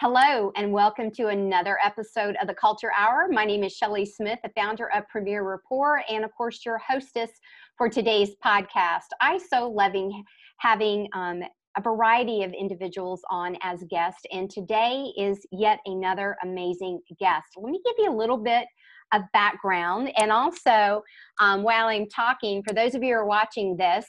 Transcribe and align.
Hello, 0.00 0.52
and 0.54 0.70
welcome 0.70 1.10
to 1.10 1.26
another 1.26 1.76
episode 1.84 2.36
of 2.40 2.46
the 2.46 2.54
Culture 2.54 2.92
Hour. 2.96 3.26
My 3.32 3.44
name 3.44 3.64
is 3.64 3.72
Shelley 3.72 4.06
Smith, 4.06 4.38
the 4.44 4.50
founder 4.54 4.88
of 4.92 5.08
Premier 5.08 5.42
Rapport, 5.42 6.04
and 6.08 6.24
of 6.24 6.30
course, 6.36 6.64
your 6.64 6.78
hostess 6.78 7.32
for 7.76 7.88
today's 7.88 8.36
podcast. 8.44 9.08
I 9.20 9.38
so 9.38 9.68
loving 9.68 10.22
having 10.58 11.08
um, 11.14 11.42
a 11.76 11.82
variety 11.82 12.44
of 12.44 12.52
individuals 12.52 13.22
on 13.28 13.56
as 13.60 13.82
guests, 13.90 14.22
and 14.30 14.48
today 14.48 15.12
is 15.18 15.44
yet 15.50 15.80
another 15.84 16.36
amazing 16.44 17.00
guest. 17.18 17.48
Let 17.56 17.72
me 17.72 17.80
give 17.84 17.96
you 17.98 18.12
a 18.12 18.16
little 18.16 18.38
bit 18.38 18.68
of 19.12 19.22
background, 19.32 20.12
and 20.16 20.30
also 20.30 21.02
um, 21.40 21.64
while 21.64 21.88
I'm 21.88 22.08
talking, 22.08 22.62
for 22.62 22.72
those 22.72 22.94
of 22.94 23.02
you 23.02 23.14
who 23.14 23.18
are 23.18 23.26
watching 23.26 23.76
this, 23.76 24.06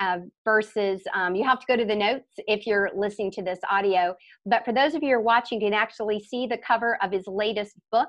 uh, 0.00 0.18
versus 0.44 1.02
um, 1.14 1.34
you 1.34 1.44
have 1.44 1.60
to 1.60 1.66
go 1.66 1.76
to 1.76 1.84
the 1.84 1.94
notes 1.94 2.28
if 2.38 2.66
you're 2.66 2.90
listening 2.96 3.30
to 3.32 3.42
this 3.42 3.58
audio. 3.70 4.14
But 4.46 4.64
for 4.64 4.72
those 4.72 4.94
of 4.94 5.02
you 5.02 5.10
who 5.10 5.14
are 5.14 5.20
watching, 5.20 5.60
you 5.60 5.68
can 5.68 5.74
actually 5.74 6.20
see 6.20 6.46
the 6.46 6.58
cover 6.58 6.98
of 7.02 7.12
his 7.12 7.26
latest 7.26 7.74
book. 7.92 8.08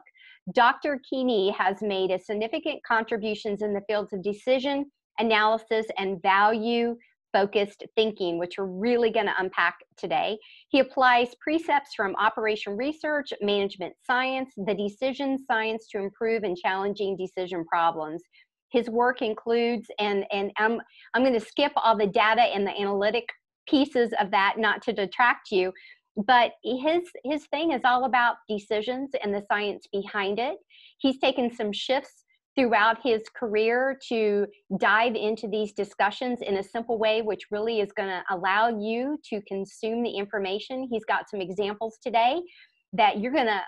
Dr. 0.53 0.99
Keeney 1.09 1.52
has 1.57 1.81
made 1.81 2.12
a 2.12 2.20
significant 2.20 2.81
contributions 2.88 3.62
in 3.62 3.73
the 3.73 3.81
fields 3.88 4.13
of 4.13 4.21
decision 4.21 4.85
analysis 5.20 5.85
and 5.98 6.21
value 6.21 6.95
focused 7.35 7.84
thinking, 7.95 8.40
which 8.40 8.55
we're 8.57 8.65
really 8.65 9.12
going 9.12 9.26
to 9.26 9.34
unpack 9.38 9.76
today. 9.98 10.38
He 10.70 10.79
applies 10.79 11.35
precepts 11.41 11.93
from 11.93 12.15
operation 12.15 12.77
research, 12.77 13.34
management 13.41 13.93
science, 14.05 14.54
the 14.55 14.73
decision 14.73 15.38
science 15.45 15.88
to 15.91 15.98
improve 15.99 16.45
in 16.45 16.55
challenging 16.55 17.17
decision 17.17 17.65
problems 17.65 18.21
his 18.75 18.89
work 18.89 19.21
includes 19.21 19.88
and 19.99 20.25
and 20.31 20.52
i'm 20.57 20.79
i'm 21.13 21.23
going 21.23 21.34
to 21.34 21.45
skip 21.45 21.71
all 21.75 21.97
the 21.97 22.07
data 22.07 22.41
and 22.41 22.67
the 22.67 22.79
analytic 22.79 23.27
pieces 23.67 24.11
of 24.20 24.29
that 24.31 24.55
not 24.57 24.81
to 24.81 24.93
detract 24.93 25.51
you 25.51 25.71
but 26.15 26.53
his 26.63 27.03
his 27.23 27.45
thing 27.48 27.71
is 27.71 27.81
all 27.84 28.05
about 28.05 28.38
decisions 28.48 29.11
and 29.21 29.34
the 29.34 29.43
science 29.51 29.87
behind 29.91 30.40
it. 30.40 30.57
He's 30.98 31.20
taken 31.20 31.53
some 31.53 31.73
shifts 31.73 32.23
throughout 32.57 32.98
his 33.03 33.23
career 33.37 33.99
to 34.07 34.48
dive 34.79 35.15
into 35.15 35.46
these 35.49 35.73
discussions 35.73 36.40
in 36.41 36.57
a 36.57 36.63
simple 36.63 36.98
way 36.98 37.21
which 37.21 37.48
really 37.51 37.81
is 37.81 37.91
going 37.91 38.07
to 38.07 38.23
allow 38.34 38.70
you 38.70 39.20
to 39.29 39.41
consume 39.41 40.03
the 40.03 40.12
information. 40.12 40.87
He's 40.90 41.03
got 41.03 41.29
some 41.29 41.41
examples 41.41 41.98
today 42.01 42.40
that 42.93 43.20
you're 43.20 43.34
going 43.34 43.48
to 43.48 43.62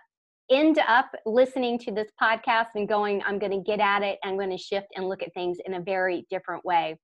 end 0.50 0.80
up 0.88 1.10
listening 1.26 1.78
to 1.80 1.92
this 1.92 2.08
podcast 2.22 2.68
and 2.76 2.88
going, 2.88 3.22
I'm 3.26 3.40
going 3.40 3.52
to 3.52 3.62
get 3.62 3.80
at 3.80 4.04
it, 4.04 4.18
I'm 4.24 4.38
going 4.38 4.50
to 4.50 4.58
shift 4.58 4.88
and 4.96 5.08
look 5.08 5.22
at 5.22 5.34
things 5.34 5.58
in 5.66 5.76
a 5.76 5.82
very 5.82 6.26
different 6.30 6.64
way. 6.64 6.98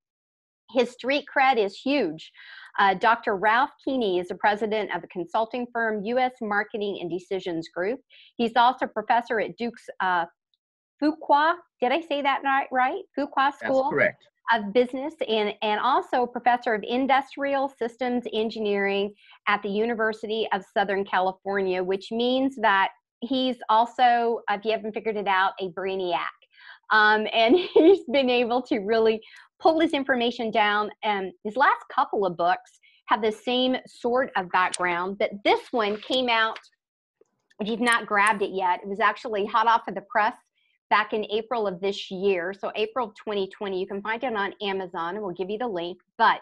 His 0.72 0.92
street 0.92 1.26
cred 1.36 1.58
is 1.58 1.78
huge. 1.78 2.32
Uh, 2.80 2.96
Dr. 2.96 3.36
Ralph 3.36 3.72
Keeney 3.84 4.20
is 4.20 4.30
the 4.30 4.36
president 4.36 4.96
of 4.96 5.02
the 5.02 5.08
consulting 5.10 5.68
firm 5.72 6.04
U.S. 6.06 6.32
Marketing 6.42 7.00
and 7.02 7.10
Decisions 7.10 7.68
Group. 7.70 8.00
He's 8.38 8.56
also 8.56 8.88
professor 8.88 9.40
at 9.40 9.58
Duke's 9.58 9.86
uh, 10.00 10.26
Fuqua. 11.02 11.56
Did 11.82 11.92
I 11.92 12.02
say 12.02 12.22
that 12.22 12.42
right? 12.44 12.68
Right? 12.72 13.04
Fuqua 13.18 13.54
School. 13.54 13.84
That's 13.84 13.94
correct. 13.94 14.24
Of 14.52 14.74
business 14.74 15.14
and, 15.28 15.54
and 15.62 15.80
also 15.80 16.26
professor 16.26 16.74
of 16.74 16.84
industrial 16.86 17.70
systems 17.80 18.26
engineering 18.34 19.14
at 19.48 19.62
the 19.64 19.70
University 19.70 20.48
of 20.52 20.64
Southern 20.74 21.06
California, 21.06 21.82
which 21.82 22.12
means 22.12 22.58
that 22.58 22.90
he's 23.28 23.58
also, 23.70 24.42
if 24.50 24.66
you 24.66 24.72
haven't 24.72 24.94
figured 24.94 25.18
it 25.18 25.28
out, 25.28 25.54
a 25.60 25.70
brainiac. 25.70 26.28
Um, 26.92 27.28
and 27.34 27.56
he's 27.56 28.04
been 28.12 28.30
able 28.30 28.62
to 28.64 28.80
really 28.80 29.22
pull 29.60 29.80
his 29.80 29.92
information 29.92 30.52
down. 30.52 30.92
And 31.04 31.32
his 31.44 31.56
last 31.56 31.84
couple 31.94 32.26
of 32.26 32.38
books 32.38 32.80
have 33.08 33.22
the 33.22 33.32
same 33.32 33.76
sort 33.88 34.32
of 34.36 34.50
background, 34.52 35.18
but 35.20 35.32
this 35.44 35.60
one 35.72 35.98
came 35.98 36.30
out. 36.30 36.60
If 37.60 37.68
you've 37.68 37.82
not 37.82 38.08
grabbed 38.08 38.42
it 38.42 38.52
yet, 38.52 38.80
it 38.82 38.88
was 38.88 39.00
actually 39.00 39.46
hot 39.46 39.68
off 39.68 39.88
of 39.88 39.96
the 39.96 40.04
press 40.10 40.36
back 40.90 41.14
in 41.14 41.26
April 41.32 41.68
of 41.68 41.80
this 41.82 42.12
year. 42.12 42.54
So 42.54 42.72
April 42.76 43.08
2020. 43.26 43.80
You 43.80 43.88
can 43.88 44.02
find 44.02 44.24
it 44.24 44.36
on 44.36 44.53
Amazon, 44.62 45.16
and 45.16 45.24
we'll 45.24 45.34
give 45.34 45.50
you 45.50 45.58
the 45.58 45.68
link. 45.68 45.97
But 46.18 46.42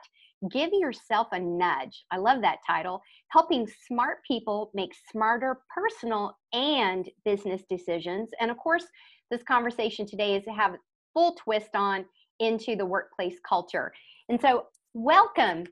Give 0.50 0.72
Yourself 0.74 1.28
a 1.34 1.40
Nudge. 1.40 2.04
I 2.10 2.18
love 2.18 2.42
that 2.42 2.60
title. 2.66 3.02
Helping 3.28 3.68
smart 3.88 4.20
people 4.28 4.72
make 4.74 4.92
smarter 5.12 5.62
personal 5.74 6.36
and 6.52 7.08
business 7.26 7.62
decisions. 7.70 8.30
And 8.40 8.50
of 8.50 8.58
course, 8.58 8.86
this 9.30 9.44
conversation 9.44 10.08
today 10.08 10.36
is 10.36 10.44
to 10.46 10.52
have 10.52 10.74
a 10.74 10.78
full 11.14 11.36
twist 11.36 11.76
on 11.76 12.06
into 12.40 12.76
the 12.76 12.86
workplace 12.86 13.36
culture. 13.48 13.94
And 14.30 14.42
so, 14.42 14.66
welcome, 14.94 15.66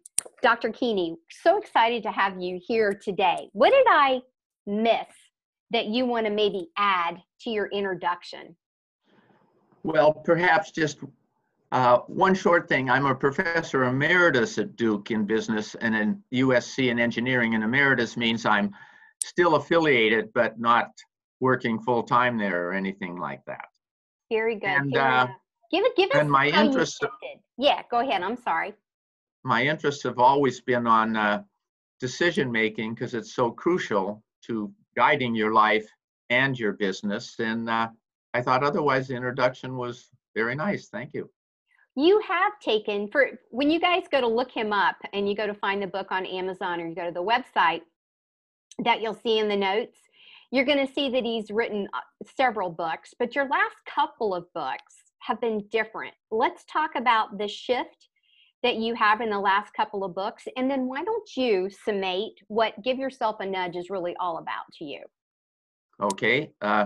Dr. 0.43 0.71
Keeney. 0.71 1.17
So 1.41 1.57
excited 1.57 2.03
to 2.03 2.11
have 2.11 2.39
you 2.39 2.59
here 2.63 2.93
today. 2.93 3.49
What 3.53 3.71
did 3.71 3.87
I 3.89 4.19
miss 4.67 5.07
that 5.71 5.87
you 5.87 6.05
want 6.05 6.27
to 6.27 6.31
maybe 6.31 6.69
add 6.77 7.17
to 7.41 7.49
your 7.49 7.67
introduction? 7.67 8.55
Well, 9.83 10.13
perhaps 10.13 10.71
just 10.71 10.99
uh, 11.71 11.99
one 12.07 12.33
short 12.33 12.67
thing, 12.67 12.89
I'm 12.89 13.05
a 13.05 13.13
professor 13.13 13.83
emeritus 13.83 14.57
at 14.57 14.75
Duke 14.75 15.11
in 15.11 15.25
business 15.25 15.75
and 15.75 15.95
in 15.95 16.23
USC 16.33 16.89
in 16.89 16.99
engineering, 16.99 17.53
and 17.53 17.63
emeritus 17.63 18.17
means 18.17 18.45
I'm 18.45 18.73
still 19.23 19.55
affiliated 19.55 20.33
but 20.33 20.59
not 20.59 20.89
working 21.39 21.79
full 21.79 22.03
time 22.03 22.37
there 22.37 22.67
or 22.67 22.73
anything 22.73 23.17
like 23.17 23.45
that. 23.45 23.65
Very 24.31 24.55
good. 24.55 24.69
And, 24.69 24.97
uh, 24.97 25.27
give 25.71 25.85
it, 25.85 25.95
give 25.95 26.09
us 26.09 26.17
and 26.17 26.31
my 26.31 26.47
interest. 26.47 27.05
Yeah, 27.57 27.83
go 27.91 27.99
ahead. 27.99 28.23
I'm 28.23 28.37
sorry. 28.37 28.73
My 29.43 29.63
interests 29.63 30.03
have 30.03 30.17
always 30.17 30.61
been 30.61 30.87
on 30.87 31.15
uh, 31.15 31.43
decision 31.99 32.51
making 32.51 32.95
because 32.95 33.13
it's 33.13 33.35
so 33.35 33.51
crucial 33.51 34.23
to 34.47 34.73
guiding 34.95 35.35
your 35.35 35.53
life 35.53 35.87
and 36.31 36.57
your 36.57 36.73
business. 36.73 37.35
And 37.37 37.69
uh, 37.69 37.89
I 38.33 38.41
thought 38.41 38.63
otherwise 38.63 39.07
the 39.07 39.15
introduction 39.15 39.77
was 39.77 40.09
very 40.35 40.55
nice. 40.55 40.87
Thank 40.87 41.13
you 41.13 41.29
you 41.99 42.21
have 42.25 42.57
taken 42.61 43.09
for 43.09 43.31
when 43.49 43.69
you 43.69 43.79
guys 43.79 44.03
go 44.09 44.21
to 44.21 44.27
look 44.27 44.51
him 44.51 44.71
up 44.71 44.95
and 45.13 45.27
you 45.27 45.35
go 45.35 45.45
to 45.45 45.53
find 45.53 45.81
the 45.81 45.87
book 45.87 46.07
on 46.11 46.25
Amazon 46.25 46.79
or 46.79 46.87
you 46.87 46.95
go 46.95 47.05
to 47.05 47.11
the 47.11 47.23
website 47.23 47.81
that 48.85 49.01
you'll 49.01 49.19
see 49.21 49.39
in 49.39 49.49
the 49.49 49.55
notes, 49.55 49.97
you're 50.51 50.65
going 50.65 50.85
to 50.85 50.93
see 50.93 51.09
that 51.09 51.23
he's 51.23 51.51
written 51.51 51.87
uh, 51.93 51.99
several 52.37 52.69
books, 52.69 53.13
but 53.19 53.35
your 53.35 53.47
last 53.49 53.75
couple 53.85 54.33
of 54.33 54.45
books 54.53 54.95
have 55.19 55.41
been 55.41 55.65
different. 55.71 56.13
Let's 56.31 56.63
talk 56.71 56.91
about 56.95 57.37
the 57.37 57.47
shift 57.47 58.07
that 58.63 58.77
you 58.77 58.95
have 58.95 59.19
in 59.19 59.29
the 59.29 59.39
last 59.39 59.73
couple 59.73 60.03
of 60.03 60.15
books, 60.15 60.43
and 60.55 60.71
then 60.71 60.87
why 60.87 61.03
don't 61.03 61.35
you 61.35 61.69
summate 61.85 62.33
what 62.47 62.81
Give 62.83 62.97
Yourself 62.97 63.37
a 63.41 63.45
Nudge 63.45 63.75
is 63.75 63.89
really 63.89 64.15
all 64.19 64.37
about 64.37 64.71
to 64.77 64.85
you? 64.85 65.01
Okay. 66.01 66.51
Uh, 66.61 66.85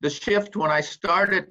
the 0.00 0.10
shift 0.10 0.54
when 0.54 0.70
I 0.70 0.80
started 0.80 1.46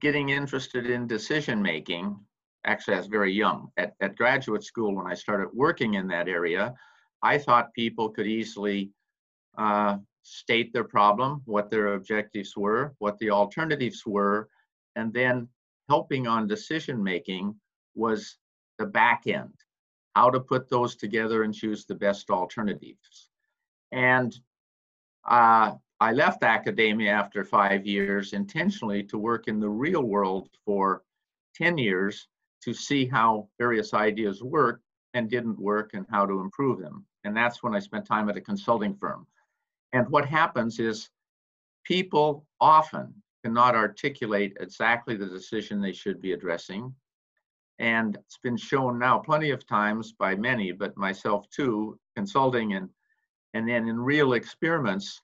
getting 0.00 0.30
interested 0.30 0.88
in 0.88 1.06
decision 1.06 1.60
making, 1.60 2.16
actually, 2.64 2.94
I 2.94 2.98
was 2.98 3.06
very 3.06 3.32
young. 3.32 3.70
At, 3.76 3.94
at 4.00 4.16
graduate 4.16 4.64
school, 4.64 4.94
when 4.94 5.06
I 5.06 5.14
started 5.14 5.48
working 5.52 5.94
in 5.94 6.06
that 6.08 6.28
area, 6.28 6.74
I 7.22 7.38
thought 7.38 7.74
people 7.74 8.10
could 8.10 8.26
easily 8.26 8.90
uh, 9.58 9.98
state 10.22 10.72
their 10.72 10.84
problem, 10.84 11.42
what 11.44 11.70
their 11.70 11.94
objectives 11.94 12.56
were, 12.56 12.94
what 12.98 13.18
the 13.18 13.30
alternatives 13.30 14.02
were, 14.06 14.48
and 14.96 15.12
then 15.12 15.48
helping 15.88 16.26
on 16.26 16.46
decision 16.46 17.02
making 17.02 17.54
was 17.94 18.36
the 18.78 18.86
back 18.86 19.26
end, 19.26 19.54
how 20.14 20.30
to 20.30 20.40
put 20.40 20.70
those 20.70 20.96
together 20.96 21.42
and 21.42 21.54
choose 21.54 21.84
the 21.84 21.94
best 21.94 22.30
alternatives. 22.30 23.30
And 23.92 24.34
uh, 25.28 25.72
I 26.02 26.12
left 26.12 26.42
academia 26.44 27.12
after 27.12 27.44
five 27.44 27.86
years 27.86 28.32
intentionally 28.32 29.02
to 29.04 29.18
work 29.18 29.48
in 29.48 29.60
the 29.60 29.68
real 29.68 30.02
world 30.02 30.48
for 30.64 31.02
10 31.56 31.76
years 31.76 32.26
to 32.62 32.72
see 32.72 33.06
how 33.06 33.48
various 33.58 33.92
ideas 33.92 34.42
work 34.42 34.80
and 35.12 35.28
didn't 35.28 35.58
work 35.58 35.90
and 35.92 36.06
how 36.10 36.24
to 36.24 36.40
improve 36.40 36.80
them. 36.80 37.04
And 37.24 37.36
that's 37.36 37.62
when 37.62 37.74
I 37.74 37.80
spent 37.80 38.06
time 38.06 38.30
at 38.30 38.36
a 38.36 38.40
consulting 38.40 38.94
firm. 38.94 39.26
And 39.92 40.08
what 40.08 40.24
happens 40.24 40.78
is 40.78 41.10
people 41.84 42.46
often 42.60 43.12
cannot 43.44 43.74
articulate 43.74 44.56
exactly 44.60 45.16
the 45.16 45.26
decision 45.26 45.80
they 45.80 45.92
should 45.92 46.22
be 46.22 46.32
addressing. 46.32 46.94
And 47.78 48.16
it's 48.16 48.38
been 48.38 48.56
shown 48.56 48.98
now 48.98 49.18
plenty 49.18 49.50
of 49.50 49.66
times 49.66 50.12
by 50.12 50.34
many, 50.34 50.72
but 50.72 50.96
myself 50.96 51.48
too, 51.50 51.98
consulting 52.16 52.72
and 52.74 52.88
and 53.52 53.68
then 53.68 53.88
in 53.88 53.98
real 53.98 54.34
experiments, 54.34 55.20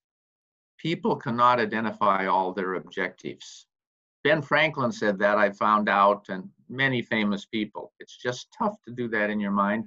people 0.79 1.17
cannot 1.17 1.61
identify 1.61 2.27
all 2.27 2.53
their 2.53 2.75
objectives. 2.75 3.67
Ben 4.25 4.43
Franklin 4.43 4.93
said 4.93 5.19
that, 5.19 5.39
I 5.39 5.51
found 5.51 5.89
out, 5.89 6.27
and 6.29 6.49
many 6.69 7.03
famous 7.03 7.45
people. 7.45 7.93
It's 8.01 8.17
just 8.17 8.49
tough 8.57 8.75
to 8.87 8.93
do 8.93 9.09
that 9.09 9.31
in 9.31 9.39
your 9.39 9.53
mind. 9.53 9.87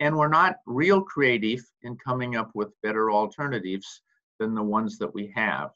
And 0.00 0.16
we're 0.16 0.28
not 0.28 0.56
real 0.66 1.00
creative 1.02 1.60
in 1.82 1.96
coming 1.96 2.36
up 2.36 2.50
with 2.54 2.80
better 2.82 3.10
alternatives 3.10 4.02
than 4.38 4.54
the 4.54 4.62
ones 4.62 4.98
that 4.98 5.12
we 5.12 5.32
have. 5.34 5.70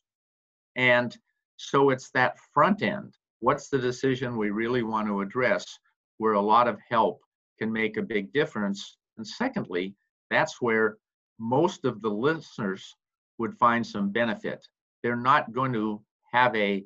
And 0.77 1.17
so 1.57 1.91
it's 1.91 2.11
that 2.11 2.39
front 2.55 2.83
end. 2.83 3.15
What's 3.41 3.69
the 3.69 3.79
decision 3.79 4.37
we 4.37 4.51
really 4.51 4.83
want 4.83 5.09
to 5.09 5.21
address 5.21 5.79
where 6.19 6.35
a 6.35 6.41
lot 6.41 6.69
of 6.69 6.79
help 6.89 7.21
can 7.59 7.73
make 7.73 7.97
a 7.97 8.03
big 8.03 8.33
difference? 8.33 8.97
And 9.17 9.27
secondly, 9.27 9.95
that's 10.31 10.61
where 10.61 10.99
most 11.39 11.85
of 11.85 12.03
the 12.03 12.11
listeners 12.11 12.97
would 13.39 13.57
find 13.59 13.87
some 13.87 14.11
benefit. 14.11 14.67
They're 15.03 15.17
not 15.17 15.53
going 15.53 15.73
to 15.73 16.03
have 16.33 16.55
a 16.55 16.85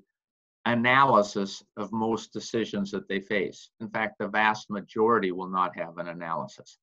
analysis 0.65 1.63
of 1.77 1.93
most 1.93 2.33
decisions 2.33 2.91
that 2.93 3.09
they 3.09 3.21
face. 3.21 3.71
In 3.81 3.89
fact, 3.89 4.17
the 4.19 4.29
vast 4.29 4.71
majority 4.71 5.33
will 5.33 5.49
not 5.49 5.77
have 5.77 5.99
an 5.99 6.09
analysis. 6.09 6.79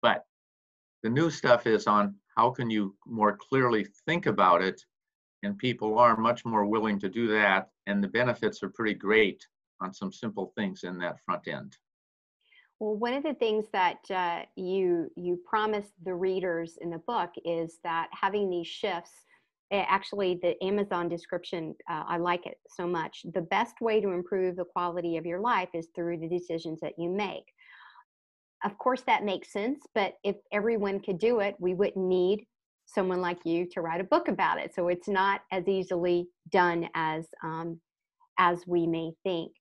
But 0.00 0.24
the 1.02 1.10
new 1.10 1.30
stuff 1.30 1.66
is 1.66 1.86
on 1.86 2.14
how 2.36 2.50
can 2.50 2.70
you 2.70 2.96
more 3.06 3.36
clearly 3.36 3.86
think 4.06 4.26
about 4.26 4.62
it 4.62 4.80
and 5.42 5.58
people 5.58 5.98
are 5.98 6.16
much 6.16 6.44
more 6.44 6.64
willing 6.64 6.98
to 7.00 7.08
do 7.08 7.28
that 7.28 7.68
and 7.86 8.02
the 8.02 8.08
benefits 8.08 8.62
are 8.62 8.70
pretty 8.70 8.94
great 8.94 9.46
on 9.80 9.92
some 9.92 10.12
simple 10.12 10.52
things 10.56 10.82
in 10.84 10.98
that 10.98 11.20
front 11.24 11.46
end 11.46 11.76
well 12.80 12.96
one 12.96 13.14
of 13.14 13.22
the 13.22 13.34
things 13.34 13.66
that 13.72 13.98
uh, 14.10 14.42
you 14.56 15.10
you 15.16 15.38
promised 15.48 15.92
the 16.04 16.14
readers 16.14 16.78
in 16.80 16.90
the 16.90 16.98
book 16.98 17.30
is 17.44 17.78
that 17.84 18.08
having 18.12 18.48
these 18.48 18.66
shifts 18.66 19.12
eh, 19.70 19.84
actually 19.88 20.38
the 20.42 20.62
amazon 20.64 21.08
description 21.08 21.74
uh, 21.90 22.04
i 22.08 22.16
like 22.16 22.46
it 22.46 22.58
so 22.68 22.86
much. 22.86 23.24
The 23.34 23.42
best 23.42 23.80
way 23.80 24.00
to 24.00 24.10
improve 24.10 24.56
the 24.56 24.64
quality 24.64 25.16
of 25.16 25.26
your 25.26 25.40
life 25.40 25.68
is 25.74 25.88
through 25.94 26.18
the 26.18 26.28
decisions 26.28 26.80
that 26.80 26.94
you 26.98 27.10
make. 27.10 27.44
Of 28.64 28.76
course 28.78 29.02
that 29.06 29.24
makes 29.24 29.52
sense 29.52 29.80
but 29.94 30.14
if 30.24 30.36
everyone 30.52 31.00
could 31.00 31.18
do 31.18 31.40
it 31.40 31.56
we 31.58 31.74
wouldn't 31.74 31.96
need 31.96 32.46
someone 32.88 33.20
like 33.20 33.44
you 33.44 33.66
to 33.70 33.82
write 33.82 34.00
a 34.00 34.04
book 34.04 34.28
about 34.28 34.58
it. 34.58 34.74
So 34.74 34.88
it's 34.88 35.08
not 35.08 35.42
as 35.52 35.68
easily 35.68 36.26
done 36.50 36.88
as 36.94 37.26
um, 37.44 37.80
as 38.38 38.66
we 38.66 38.86
may 38.86 39.12
think. 39.24 39.52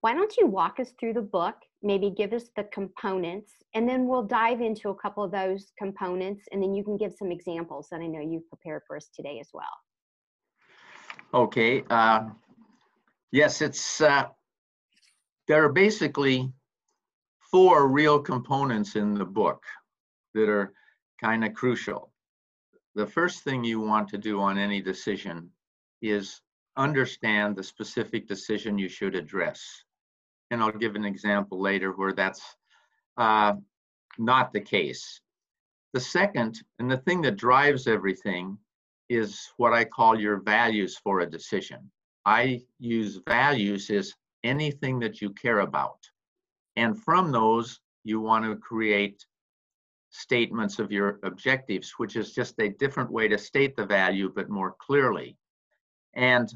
Why 0.00 0.14
don't 0.14 0.36
you 0.36 0.46
walk 0.46 0.80
us 0.80 0.92
through 0.98 1.14
the 1.14 1.22
book 1.22 1.54
maybe 1.86 2.10
give 2.10 2.32
us 2.32 2.50
the 2.56 2.64
components 2.64 3.52
and 3.74 3.88
then 3.88 4.06
we'll 4.06 4.22
dive 4.22 4.60
into 4.60 4.90
a 4.90 4.94
couple 4.94 5.22
of 5.22 5.30
those 5.30 5.72
components 5.78 6.44
and 6.52 6.62
then 6.62 6.74
you 6.74 6.82
can 6.84 6.96
give 6.96 7.12
some 7.12 7.30
examples 7.30 7.88
that 7.90 8.00
i 8.00 8.06
know 8.06 8.20
you've 8.20 8.48
prepared 8.48 8.82
for 8.86 8.96
us 8.96 9.08
today 9.14 9.38
as 9.40 9.48
well 9.54 9.64
okay 11.34 11.84
uh, 11.90 12.24
yes 13.32 13.62
it's 13.62 14.00
uh, 14.00 14.24
there 15.48 15.64
are 15.64 15.72
basically 15.72 16.52
four 17.50 17.88
real 17.88 18.18
components 18.18 18.96
in 18.96 19.14
the 19.14 19.24
book 19.24 19.62
that 20.34 20.48
are 20.48 20.72
kind 21.20 21.44
of 21.44 21.54
crucial. 21.54 22.12
The 22.94 23.06
first 23.06 23.44
thing 23.44 23.64
you 23.64 23.80
want 23.80 24.08
to 24.10 24.18
do 24.18 24.40
on 24.40 24.58
any 24.58 24.82
decision 24.82 25.50
is 26.02 26.40
understand 26.76 27.56
the 27.56 27.62
specific 27.62 28.26
decision 28.26 28.78
you 28.78 28.88
should 28.88 29.14
address. 29.14 29.64
And 30.50 30.62
I'll 30.62 30.72
give 30.72 30.94
an 30.94 31.04
example 31.04 31.60
later 31.60 31.92
where 31.92 32.12
that's 32.12 32.42
uh, 33.16 33.54
not 34.18 34.52
the 34.52 34.60
case. 34.60 35.20
The 35.92 36.00
second, 36.00 36.62
and 36.78 36.90
the 36.90 36.98
thing 36.98 37.22
that 37.22 37.36
drives 37.36 37.86
everything, 37.86 38.58
is 39.08 39.48
what 39.56 39.72
I 39.72 39.84
call 39.84 40.18
your 40.18 40.40
values 40.40 40.98
for 41.02 41.20
a 41.20 41.30
decision. 41.30 41.90
I 42.24 42.62
use 42.78 43.20
values 43.26 43.88
as 43.90 44.12
anything 44.42 44.98
that 45.00 45.20
you 45.20 45.30
care 45.30 45.60
about. 45.60 45.98
And 46.76 47.00
from 47.02 47.32
those, 47.32 47.80
you 48.04 48.20
want 48.20 48.44
to 48.44 48.56
create 48.56 49.24
statements 50.10 50.78
of 50.78 50.92
your 50.92 51.18
objectives, 51.22 51.94
which 51.98 52.16
is 52.16 52.32
just 52.32 52.54
a 52.58 52.68
different 52.68 53.10
way 53.10 53.28
to 53.28 53.38
state 53.38 53.76
the 53.76 53.86
value, 53.86 54.32
but 54.34 54.48
more 54.48 54.74
clearly. 54.80 55.36
And 56.14 56.52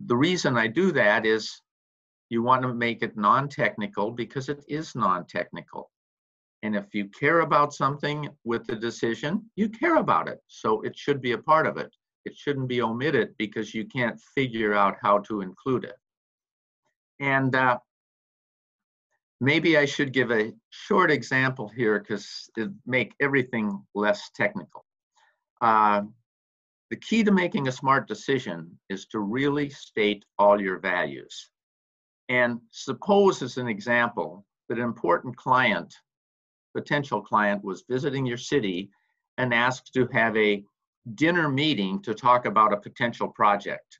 the 0.00 0.16
reason 0.16 0.56
I 0.56 0.66
do 0.66 0.92
that 0.92 1.26
is 1.26 1.60
you 2.30 2.42
want 2.42 2.62
to 2.62 2.74
make 2.74 3.02
it 3.02 3.16
non-technical 3.16 4.10
because 4.10 4.48
it 4.48 4.64
is 4.68 4.94
non-technical. 4.94 5.90
And 6.62 6.74
if 6.74 6.92
you 6.92 7.08
care 7.08 7.40
about 7.40 7.72
something 7.72 8.28
with 8.44 8.66
the 8.66 8.76
decision, 8.76 9.48
you 9.56 9.68
care 9.68 9.96
about 9.96 10.28
it. 10.28 10.40
So 10.48 10.80
it 10.82 10.96
should 10.96 11.20
be 11.22 11.32
a 11.32 11.38
part 11.38 11.66
of 11.66 11.76
it. 11.76 11.94
It 12.24 12.36
shouldn't 12.36 12.68
be 12.68 12.82
omitted 12.82 13.34
because 13.38 13.74
you 13.74 13.86
can't 13.86 14.20
figure 14.34 14.74
out 14.74 14.96
how 15.00 15.18
to 15.20 15.40
include 15.40 15.84
it. 15.84 15.96
And 17.20 17.54
uh, 17.54 17.78
maybe 19.40 19.78
I 19.78 19.84
should 19.84 20.12
give 20.12 20.30
a 20.30 20.52
short 20.70 21.10
example 21.10 21.68
here 21.68 21.98
because 21.98 22.50
it 22.56 22.70
make 22.86 23.14
everything 23.20 23.82
less 23.94 24.30
technical. 24.34 24.84
Uh, 25.60 26.02
the 26.90 26.96
key 26.96 27.22
to 27.22 27.32
making 27.32 27.68
a 27.68 27.72
smart 27.72 28.08
decision 28.08 28.78
is 28.88 29.06
to 29.06 29.20
really 29.20 29.70
state 29.70 30.24
all 30.38 30.60
your 30.60 30.78
values. 30.78 31.50
And 32.28 32.60
suppose 32.70 33.42
as 33.42 33.56
an 33.56 33.68
example 33.68 34.44
that 34.68 34.78
an 34.78 34.84
important 34.84 35.36
client, 35.36 35.94
potential 36.74 37.22
client 37.22 37.64
was 37.64 37.84
visiting 37.88 38.26
your 38.26 38.36
city 38.36 38.90
and 39.38 39.54
asked 39.54 39.94
to 39.94 40.06
have 40.12 40.36
a 40.36 40.62
dinner 41.14 41.48
meeting 41.48 42.02
to 42.02 42.14
talk 42.14 42.44
about 42.44 42.72
a 42.72 42.76
potential 42.76 43.28
project. 43.28 43.98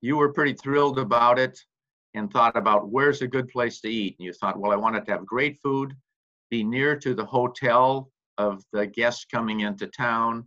You 0.00 0.16
were 0.16 0.32
pretty 0.32 0.54
thrilled 0.54 0.98
about 0.98 1.38
it 1.38 1.58
and 2.14 2.30
thought 2.30 2.56
about 2.56 2.90
where's 2.90 3.22
a 3.22 3.26
good 3.26 3.48
place 3.48 3.80
to 3.80 3.88
eat. 3.88 4.16
And 4.18 4.26
you 4.26 4.32
thought, 4.32 4.58
well, 4.58 4.72
I 4.72 4.76
wanted 4.76 5.04
to 5.06 5.12
have 5.12 5.26
great 5.26 5.58
food, 5.62 5.94
be 6.50 6.62
near 6.62 6.96
to 6.96 7.14
the 7.14 7.24
hotel 7.24 8.10
of 8.38 8.62
the 8.72 8.86
guests 8.86 9.24
coming 9.24 9.60
into 9.60 9.88
town, 9.88 10.44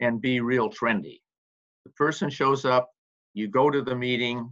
and 0.00 0.20
be 0.20 0.40
real 0.40 0.68
trendy. 0.68 1.20
The 1.84 1.92
person 1.92 2.28
shows 2.28 2.64
up, 2.64 2.90
you 3.34 3.46
go 3.46 3.70
to 3.70 3.82
the 3.82 3.94
meeting, 3.94 4.50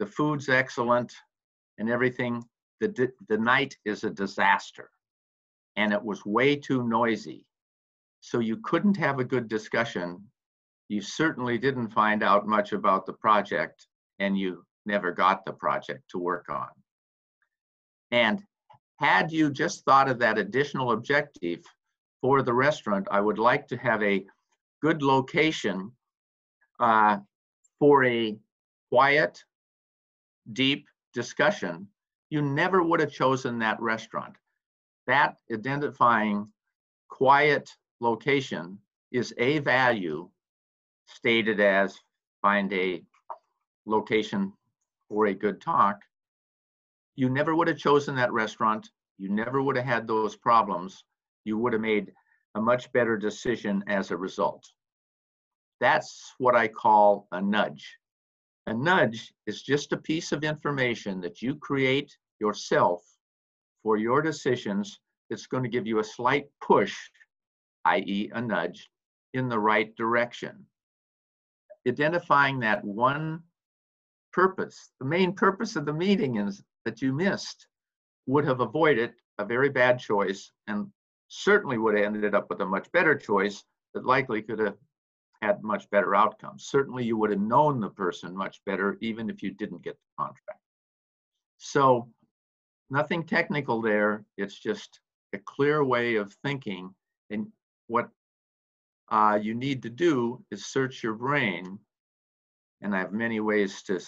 the 0.00 0.06
food's 0.06 0.48
excellent, 0.48 1.14
and 1.78 1.88
everything. 1.88 2.42
The, 2.80 3.12
the 3.28 3.38
night 3.38 3.76
is 3.84 4.02
a 4.02 4.10
disaster. 4.10 4.90
And 5.76 5.92
it 5.92 6.02
was 6.02 6.24
way 6.24 6.56
too 6.56 6.82
noisy. 6.88 7.46
So 8.20 8.40
you 8.40 8.56
couldn't 8.64 8.96
have 8.96 9.18
a 9.18 9.24
good 9.24 9.48
discussion. 9.48 10.24
You 10.88 11.02
certainly 11.02 11.58
didn't 11.58 11.90
find 11.90 12.22
out 12.22 12.48
much 12.48 12.72
about 12.72 13.04
the 13.04 13.12
project, 13.12 13.86
and 14.18 14.36
you 14.38 14.64
never 14.86 15.12
got 15.12 15.44
the 15.44 15.52
project 15.52 16.02
to 16.10 16.18
work 16.18 16.46
on. 16.48 16.68
And 18.10 18.42
had 18.98 19.30
you 19.30 19.50
just 19.50 19.84
thought 19.84 20.08
of 20.08 20.18
that 20.18 20.38
additional 20.38 20.92
objective 20.92 21.60
for 22.22 22.42
the 22.42 22.54
restaurant, 22.54 23.06
I 23.10 23.20
would 23.20 23.38
like 23.38 23.68
to 23.68 23.76
have 23.76 24.02
a 24.02 24.24
good 24.82 25.02
location 25.02 25.92
uh, 26.80 27.18
for 27.78 28.04
a 28.04 28.38
quiet, 28.90 29.42
deep 30.52 30.86
discussion. 31.12 31.88
You 32.30 32.42
never 32.42 32.82
would 32.82 33.00
have 33.00 33.12
chosen 33.12 33.58
that 33.58 33.80
restaurant. 33.80 34.36
That 35.06 35.36
identifying 35.52 36.48
quiet 37.08 37.70
location 38.00 38.78
is 39.10 39.34
a 39.38 39.58
value 39.58 40.28
stated 41.06 41.60
as 41.60 41.98
find 42.40 42.72
a 42.72 43.02
location 43.86 44.52
for 45.08 45.26
a 45.26 45.34
good 45.34 45.60
talk, 45.60 46.00
you 47.16 47.28
never 47.28 47.54
would 47.54 47.68
have 47.68 47.76
chosen 47.76 48.14
that 48.16 48.32
restaurant. 48.32 48.88
You 49.18 49.28
never 49.28 49.60
would 49.60 49.76
have 49.76 49.84
had 49.84 50.06
those 50.06 50.36
problems. 50.36 51.04
You 51.44 51.58
would 51.58 51.72
have 51.72 51.82
made 51.82 52.12
a 52.54 52.60
much 52.60 52.90
better 52.92 53.16
decision 53.16 53.84
as 53.88 54.10
a 54.10 54.16
result. 54.16 54.64
That's 55.80 56.34
what 56.38 56.54
I 56.54 56.68
call 56.68 57.28
a 57.32 57.40
nudge. 57.40 57.98
A 58.66 58.74
nudge 58.74 59.32
is 59.46 59.62
just 59.62 59.92
a 59.92 59.96
piece 59.96 60.32
of 60.32 60.44
information 60.44 61.20
that 61.20 61.42
you 61.42 61.56
create 61.56 62.16
yourself 62.40 63.02
for 63.82 63.96
your 63.96 64.22
decisions 64.22 65.00
that's 65.28 65.46
going 65.46 65.62
to 65.62 65.68
give 65.68 65.86
you 65.86 65.98
a 65.98 66.04
slight 66.04 66.46
push, 66.60 66.96
i.e., 67.86 68.30
a 68.34 68.40
nudge, 68.40 68.90
in 69.34 69.48
the 69.48 69.58
right 69.58 69.94
direction. 69.96 70.66
Identifying 71.88 72.60
that 72.60 72.84
one 72.84 73.42
purpose, 74.32 74.90
the 75.00 75.06
main 75.06 75.32
purpose 75.34 75.76
of 75.76 75.86
the 75.86 75.92
meeting 75.92 76.36
is 76.36 76.62
that 76.84 77.00
you 77.00 77.12
missed, 77.12 77.66
would 78.26 78.44
have 78.44 78.60
avoided 78.60 79.14
a 79.38 79.44
very 79.44 79.68
bad 79.68 79.98
choice 79.98 80.52
and 80.66 80.86
certainly 81.28 81.78
would 81.78 81.96
have 81.96 82.04
ended 82.04 82.34
up 82.34 82.50
with 82.50 82.60
a 82.60 82.66
much 82.66 82.90
better 82.92 83.16
choice 83.16 83.64
that 83.94 84.04
likely 84.04 84.42
could 84.42 84.58
have 84.58 84.76
had 85.42 85.62
much 85.62 85.88
better 85.90 86.14
outcomes. 86.14 86.66
Certainly 86.66 87.04
you 87.04 87.16
would 87.16 87.30
have 87.30 87.40
known 87.40 87.80
the 87.80 87.90
person 87.90 88.36
much 88.36 88.60
better 88.66 88.98
even 89.00 89.30
if 89.30 89.42
you 89.42 89.50
didn't 89.50 89.82
get 89.82 89.94
the 89.94 90.24
contract. 90.24 90.60
So 91.58 92.08
nothing 92.90 93.24
technical 93.24 93.80
there. 93.80 94.24
It's 94.36 94.58
just 94.58 95.00
a 95.32 95.38
clear 95.38 95.84
way 95.84 96.16
of 96.16 96.32
thinking. 96.44 96.94
And 97.30 97.46
what 97.86 98.08
uh, 99.10 99.38
you 99.40 99.54
need 99.54 99.82
to 99.82 99.90
do 99.90 100.44
is 100.50 100.66
search 100.66 101.02
your 101.02 101.14
brain 101.14 101.78
and 102.82 102.94
I 102.94 102.98
have 102.98 103.12
many 103.12 103.40
ways 103.40 103.82
to 103.84 104.00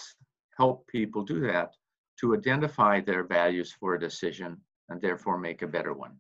help 0.57 0.87
people 0.87 1.23
do 1.23 1.41
that 1.41 1.75
to 2.21 2.35
identify 2.35 3.01
their 3.01 3.25
values 3.25 3.75
for 3.79 3.95
a 3.95 4.01
decision 4.01 4.57
and 4.89 5.01
therefore 5.01 5.39
make 5.39 5.63
a 5.63 5.67
better 5.67 5.93
one. 5.93 6.17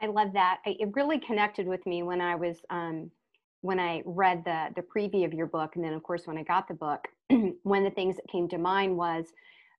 I 0.00 0.06
love 0.06 0.32
that. 0.34 0.60
It 0.64 0.90
really 0.94 1.18
connected 1.18 1.66
with 1.66 1.84
me 1.86 2.02
when 2.02 2.20
I 2.20 2.34
was 2.36 2.60
um, 2.70 3.10
when 3.60 3.80
I 3.80 4.02
read 4.04 4.44
the 4.44 4.68
the 4.76 4.82
preview 4.82 5.24
of 5.24 5.32
your 5.32 5.46
book, 5.46 5.76
and 5.76 5.84
then 5.84 5.92
of 5.92 6.02
course 6.02 6.26
when 6.26 6.38
I 6.38 6.42
got 6.42 6.68
the 6.68 6.74
book. 6.74 7.06
one 7.62 7.78
of 7.78 7.84
the 7.84 7.94
things 7.94 8.16
that 8.16 8.28
came 8.30 8.48
to 8.48 8.58
mind 8.58 8.96
was 8.96 9.26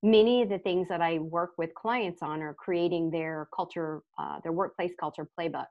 many 0.03 0.41
of 0.41 0.49
the 0.49 0.59
things 0.59 0.87
that 0.87 1.01
I 1.01 1.19
work 1.19 1.51
with 1.57 1.73
clients 1.73 2.21
on 2.21 2.41
are 2.41 2.53
creating 2.53 3.11
their 3.11 3.47
culture, 3.55 4.01
uh, 4.17 4.39
their 4.43 4.51
workplace 4.51 4.93
culture 4.99 5.27
playbooks. 5.37 5.65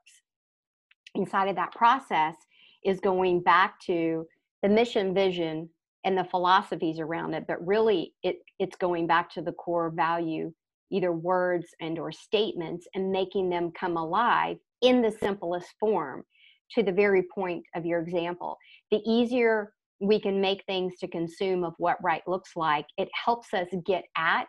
Inside 1.15 1.47
of 1.47 1.55
that 1.55 1.71
process, 1.71 2.35
is 2.83 2.99
going 2.99 3.41
back 3.41 3.79
to 3.81 4.25
the 4.61 4.69
mission 4.69 5.13
vision 5.13 5.69
and 6.05 6.17
the 6.17 6.23
philosophies 6.23 6.99
around 6.99 7.33
it 7.33 7.45
but 7.47 7.65
really 7.65 8.13
it 8.23 8.39
it's 8.57 8.75
going 8.77 9.07
back 9.07 9.29
to 9.31 9.41
the 9.41 9.51
core 9.53 9.89
value 9.89 10.51
either 10.91 11.11
words 11.11 11.67
and 11.81 11.99
or 11.99 12.11
statements 12.11 12.87
and 12.95 13.11
making 13.11 13.49
them 13.49 13.71
come 13.71 13.97
alive 13.97 14.57
in 14.81 15.01
the 15.01 15.11
simplest 15.11 15.67
form 15.79 16.23
to 16.71 16.83
the 16.83 16.91
very 16.91 17.23
point 17.33 17.63
of 17.75 17.85
your 17.85 17.99
example 17.99 18.57
the 18.91 19.01
easier 19.05 19.73
we 20.01 20.19
can 20.19 20.39
make 20.39 20.63
things 20.65 20.93
to 20.99 21.07
consume 21.07 21.63
of 21.63 21.73
what 21.77 21.97
right 22.01 22.21
looks 22.27 22.51
like 22.55 22.85
it 22.97 23.09
helps 23.25 23.53
us 23.53 23.67
get 23.85 24.03
at 24.17 24.47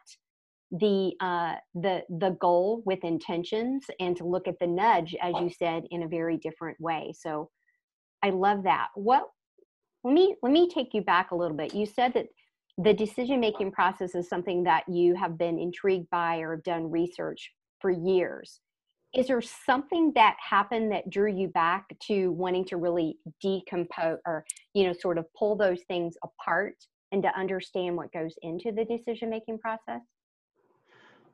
the 0.72 1.12
uh, 1.20 1.54
the 1.74 2.02
the 2.20 2.36
goal 2.40 2.82
with 2.86 3.02
intentions 3.02 3.84
and 3.98 4.16
to 4.16 4.24
look 4.24 4.46
at 4.46 4.58
the 4.60 4.66
nudge 4.66 5.16
as 5.20 5.34
you 5.40 5.50
said 5.50 5.84
in 5.90 6.04
a 6.04 6.08
very 6.08 6.36
different 6.36 6.80
way. 6.80 7.12
So 7.18 7.50
i 8.22 8.30
love 8.30 8.62
that. 8.64 8.88
What 8.94 9.24
let 10.04 10.14
me 10.14 10.36
let 10.42 10.52
me 10.52 10.68
take 10.68 10.94
you 10.94 11.02
back 11.02 11.32
a 11.32 11.36
little 11.36 11.56
bit. 11.56 11.74
You 11.74 11.86
said 11.86 12.12
that 12.14 12.26
the 12.78 12.94
decision 12.94 13.40
making 13.40 13.72
process 13.72 14.14
is 14.14 14.28
something 14.28 14.62
that 14.64 14.84
you 14.88 15.14
have 15.16 15.36
been 15.36 15.58
intrigued 15.58 16.08
by 16.10 16.38
or 16.38 16.52
have 16.52 16.62
done 16.62 16.90
research 16.90 17.52
for 17.80 17.90
years 17.90 18.60
is 19.14 19.26
there 19.26 19.40
something 19.40 20.12
that 20.14 20.36
happened 20.38 20.92
that 20.92 21.10
drew 21.10 21.32
you 21.32 21.48
back 21.48 21.86
to 22.06 22.30
wanting 22.32 22.64
to 22.66 22.76
really 22.76 23.18
decompose 23.40 24.18
or 24.26 24.44
you 24.74 24.84
know 24.84 24.92
sort 24.92 25.18
of 25.18 25.26
pull 25.36 25.56
those 25.56 25.82
things 25.88 26.14
apart 26.22 26.74
and 27.12 27.22
to 27.22 27.38
understand 27.38 27.96
what 27.96 28.12
goes 28.12 28.34
into 28.42 28.70
the 28.70 28.84
decision 28.84 29.28
making 29.30 29.58
process? 29.58 30.00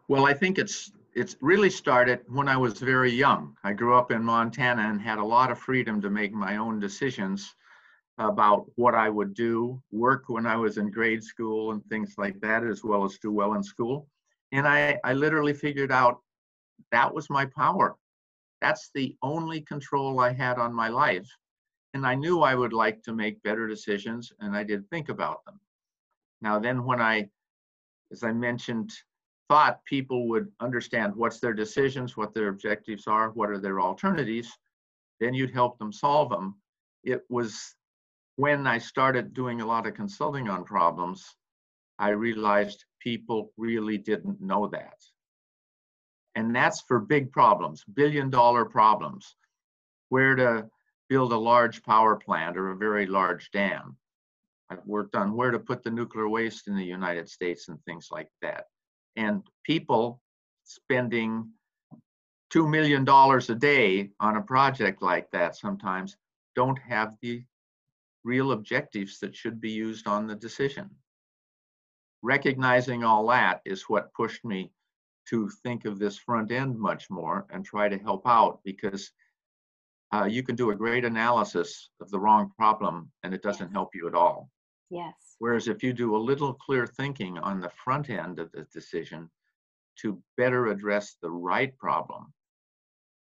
Well 0.09 0.26
i 0.26 0.33
think 0.33 0.59
it's 0.59 0.92
it's 1.14 1.37
really 1.40 1.71
started 1.71 2.21
when 2.28 2.49
i 2.49 2.56
was 2.56 2.80
very 2.80 3.11
young. 3.12 3.56
I 3.62 3.73
grew 3.73 3.95
up 3.95 4.11
in 4.11 4.23
montana 4.23 4.83
and 4.83 5.00
had 5.00 5.18
a 5.18 5.25
lot 5.25 5.50
of 5.50 5.59
freedom 5.59 6.00
to 6.02 6.11
make 6.11 6.33
my 6.33 6.56
own 6.56 6.80
decisions 6.80 7.54
about 8.18 8.64
what 8.76 8.95
i 8.95 9.11
would 9.11 9.35
do 9.35 9.83
work 9.90 10.25
when 10.28 10.47
i 10.47 10.56
was 10.56 10.78
in 10.78 10.90
grade 10.90 11.23
school 11.23 11.73
and 11.73 11.85
things 11.87 12.14
like 12.16 12.40
that 12.40 12.64
as 12.64 12.83
well 12.83 13.04
as 13.04 13.18
do 13.18 13.30
well 13.30 13.52
in 13.52 13.62
school. 13.62 14.09
And 14.52 14.66
i 14.66 14.99
i 15.04 15.12
literally 15.12 15.52
figured 15.52 15.92
out 15.92 16.21
that 16.92 17.12
was 17.14 17.30
my 17.30 17.47
power. 17.47 17.97
That's 18.61 18.90
the 18.95 19.16
only 19.23 19.61
control 19.61 20.21
I 20.21 20.33
had 20.33 20.59
on 20.59 20.73
my 20.75 20.88
life. 20.88 21.28
And 21.95 22.06
I 22.06 22.14
knew 22.14 22.40
I 22.40 22.54
would 22.54 22.73
like 22.73 23.02
to 23.04 23.14
make 23.14 23.42
better 23.42 23.66
decisions, 23.66 24.33
and 24.40 24.56
I 24.56 24.62
did 24.62 24.88
think 24.90 25.09
about 25.09 25.45
them. 25.45 25.61
Now, 26.42 26.59
then, 26.59 26.85
when 26.85 27.00
I, 27.00 27.30
as 28.12 28.23
I 28.23 28.33
mentioned, 28.33 28.92
thought 29.49 29.85
people 29.85 30.28
would 30.28 30.50
understand 30.61 31.14
what's 31.14 31.40
their 31.40 31.54
decisions, 31.54 32.16
what 32.16 32.35
their 32.35 32.49
objectives 32.49 33.06
are, 33.06 33.30
what 33.30 33.50
are 33.50 33.59
their 33.61 33.80
alternatives, 33.80 34.50
then 35.21 35.35
you'd 35.35 35.54
help 35.54 35.78
them 35.78 35.92
solve 35.92 36.30
them. 36.30 36.56
It 37.04 37.25
was 37.30 37.76
when 38.37 38.66
I 38.66 38.78
started 38.78 39.33
doing 39.33 39.61
a 39.61 39.66
lot 39.66 39.87
of 39.87 39.95
consulting 39.95 40.49
on 40.49 40.64
problems, 40.64 41.37
I 41.99 42.11
realized 42.11 42.85
people 43.00 43.52
really 43.56 43.97
didn't 43.97 44.40
know 44.40 44.66
that. 44.68 44.97
And 46.37 46.55
that's 46.55 46.83
for 46.83 47.00
big 47.00 47.33
problems, 47.33 47.83
billion 47.95 48.28
dollar 48.28 48.66
problems, 48.66 49.35
where 50.11 50.37
to 50.37 50.69
build 51.09 51.33
a 51.33 51.38
large 51.38 51.83
power 51.83 52.14
plant 52.14 52.59
or 52.59 52.71
a 52.71 52.76
very 52.76 53.07
large 53.07 53.50
dam. 53.50 53.97
I've 54.69 54.85
worked 54.85 55.14
on 55.14 55.35
where 55.35 55.50
to 55.50 55.59
put 55.59 55.83
the 55.83 55.90
nuclear 55.90 56.28
waste 56.28 56.69
in 56.69 56.76
the 56.76 56.85
United 56.85 57.31
States 57.31 57.69
and 57.69 57.83
things 57.85 58.09
like 58.11 58.28
that. 58.43 58.66
And 59.16 59.43
people 59.64 60.21
spending 60.64 61.49
$2 62.52 62.69
million 62.69 63.09
a 63.09 63.55
day 63.55 64.11
on 64.21 64.37
a 64.37 64.43
project 64.43 65.00
like 65.00 65.31
that 65.31 65.57
sometimes 65.57 66.19
don't 66.55 66.78
have 66.78 67.14
the 67.23 67.43
real 68.25 68.52
objectives 68.52 69.21
that 69.21 69.35
should 69.35 69.59
be 69.59 69.71
used 69.71 70.07
on 70.07 70.26
the 70.26 70.35
decision. 70.35 70.90
Recognizing 72.23 73.05
all 73.05 73.26
that 73.28 73.62
is 73.64 73.85
what 73.85 74.12
pushed 74.12 74.45
me 74.45 74.71
to 75.30 75.49
think 75.62 75.85
of 75.85 75.99
this 75.99 76.18
front 76.18 76.52
end 76.52 76.78
much 76.78 77.11
more 77.11 77.47
and 77.50 77.64
try 77.64 77.88
to 77.88 77.99
help 77.99 78.26
out 78.26 78.61
because 78.64 79.11
uh, 80.14 80.25
you 80.25 80.42
can 80.42 80.54
do 80.54 80.71
a 80.71 80.75
great 80.75 81.04
analysis 81.04 81.90
of 82.00 82.11
the 82.11 82.18
wrong 82.18 82.52
problem 82.56 83.11
and 83.23 83.35
it 83.35 83.42
doesn't 83.42 83.73
help 83.73 83.90
you 83.95 84.06
at 84.06 84.14
all. 84.14 84.49
Yes. 84.90 85.14
Whereas 85.38 85.66
if 85.66 85.83
you 85.83 85.92
do 85.92 86.14
a 86.14 86.18
little 86.18 86.54
clear 86.54 86.87
thinking 86.87 87.38
on 87.38 87.61
the 87.61 87.71
front 87.71 88.09
end 88.09 88.38
of 88.38 88.52
the 88.52 88.66
decision 88.73 89.28
to 90.00 90.23
better 90.37 90.68
address 90.68 91.16
the 91.21 91.30
right 91.30 91.76
problem, 91.76 92.33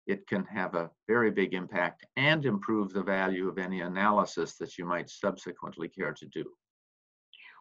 it 0.07 0.27
can 0.27 0.45
have 0.47 0.75
a 0.75 0.91
very 1.07 1.31
big 1.31 1.55
impact 1.55 2.05
and 2.17 2.45
improve 2.45 2.93
the 2.93 3.03
value 3.03 3.49
of 3.49 3.59
any 3.59 3.83
analysis 3.83 4.57
that 4.57 4.77
you 4.77 4.85
might 4.85 5.09
subsequently 5.09 5.89
care 5.89 6.13
to 6.13 6.27
do. 6.27 6.45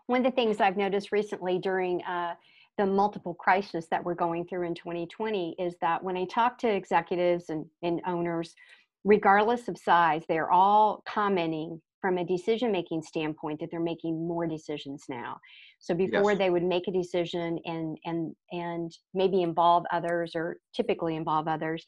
One 0.07 0.25
of 0.25 0.31
the 0.31 0.35
things 0.35 0.59
I've 0.59 0.77
noticed 0.77 1.11
recently 1.11 1.59
during 1.59 2.03
uh, 2.03 2.33
the 2.81 2.87
multiple 2.87 3.35
crises 3.35 3.85
that 3.91 4.03
we're 4.03 4.15
going 4.15 4.43
through 4.43 4.65
in 4.65 4.73
2020 4.73 5.55
is 5.59 5.75
that 5.81 6.03
when 6.03 6.17
I 6.17 6.25
talk 6.25 6.57
to 6.59 6.67
executives 6.67 7.51
and, 7.51 7.63
and 7.83 8.01
owners, 8.07 8.55
regardless 9.03 9.67
of 9.67 9.77
size, 9.77 10.23
they're 10.27 10.49
all 10.49 11.03
commenting 11.07 11.79
from 12.01 12.17
a 12.17 12.25
decision 12.25 12.71
making 12.71 13.03
standpoint 13.03 13.59
that 13.59 13.69
they're 13.69 13.79
making 13.79 14.27
more 14.27 14.47
decisions 14.47 15.05
now. 15.07 15.37
So 15.77 15.93
before 15.93 16.31
yes. 16.31 16.39
they 16.39 16.49
would 16.49 16.63
make 16.63 16.87
a 16.87 16.91
decision 16.91 17.59
and 17.65 17.99
and 18.05 18.35
and 18.51 18.91
maybe 19.13 19.43
involve 19.43 19.83
others 19.91 20.31
or 20.33 20.57
typically 20.73 21.15
involve 21.15 21.47
others, 21.47 21.85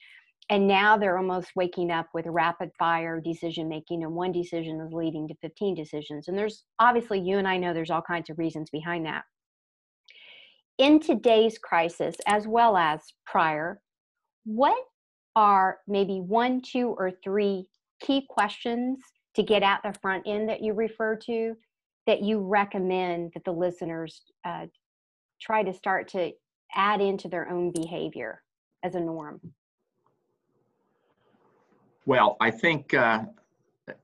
and 0.52 0.68
now 0.68 0.96
they're 0.96 1.18
almost 1.18 1.50
waking 1.56 1.90
up 1.90 2.06
with 2.14 2.28
rapid 2.28 2.70
fire 2.78 3.20
decision 3.20 3.68
making 3.68 4.04
and 4.04 4.14
one 4.14 4.32
decision 4.32 4.80
is 4.80 4.94
leading 4.94 5.28
to 5.28 5.36
15 5.42 5.74
decisions 5.74 6.28
and 6.28 6.38
there's 6.38 6.66
obviously 6.80 7.18
you 7.18 7.38
and 7.38 7.48
i 7.48 7.56
know 7.56 7.74
there's 7.74 7.90
all 7.90 8.02
kinds 8.02 8.30
of 8.30 8.38
reasons 8.38 8.70
behind 8.70 9.06
that 9.06 9.24
in 10.78 11.00
today's 11.00 11.58
crisis, 11.58 12.16
as 12.26 12.48
well 12.48 12.78
as 12.78 13.02
prior, 13.26 13.80
what 14.46 14.78
are 15.36 15.80
maybe 15.88 16.20
one, 16.20 16.62
two, 16.62 16.96
or 16.98 17.12
three 17.24 17.66
key 18.02 18.26
questions 18.30 19.00
to 19.36 19.44
get 19.44 19.64
at 19.64 19.82
the 19.84 19.94
front 20.02 20.24
end 20.28 20.50
that 20.50 20.62
you 20.62 20.74
refer 20.74 21.16
to 21.16 21.56
that 22.06 22.22
you 22.22 22.40
recommend 22.40 23.32
that 23.34 23.44
the 23.46 23.52
listeners 23.52 24.24
uh, 24.46 24.66
try 25.40 25.64
to 25.64 25.74
start 25.74 26.08
to 26.10 26.32
add 26.76 27.02
into 27.02 27.28
their 27.28 27.50
own 27.50 27.72
behavior 27.72 28.42
as 28.84 28.96
a 28.96 29.00
norm? 29.00 29.40
Well, 32.06 32.36
I 32.42 32.52
think 32.52 32.94
uh, 32.94 33.24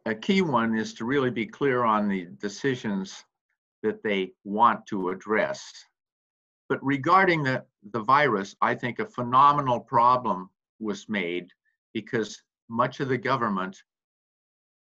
a 0.05 0.15
key 0.15 0.41
one 0.41 0.77
is 0.77 0.93
to 0.95 1.05
really 1.05 1.29
be 1.29 1.45
clear 1.45 1.83
on 1.83 2.07
the 2.07 2.27
decisions 2.39 3.25
that 3.83 4.01
they 4.03 4.31
want 4.43 4.85
to 4.87 5.09
address 5.09 5.85
but 6.69 6.85
regarding 6.85 7.43
the, 7.43 7.65
the 7.91 7.99
virus, 7.99 8.55
I 8.61 8.75
think 8.75 8.99
a 8.99 9.05
phenomenal 9.05 9.79
problem 9.79 10.51
was 10.79 11.09
made 11.09 11.49
because 11.93 12.43
much 12.69 12.99
of 12.99 13.09
the 13.09 13.17
government, 13.17 13.81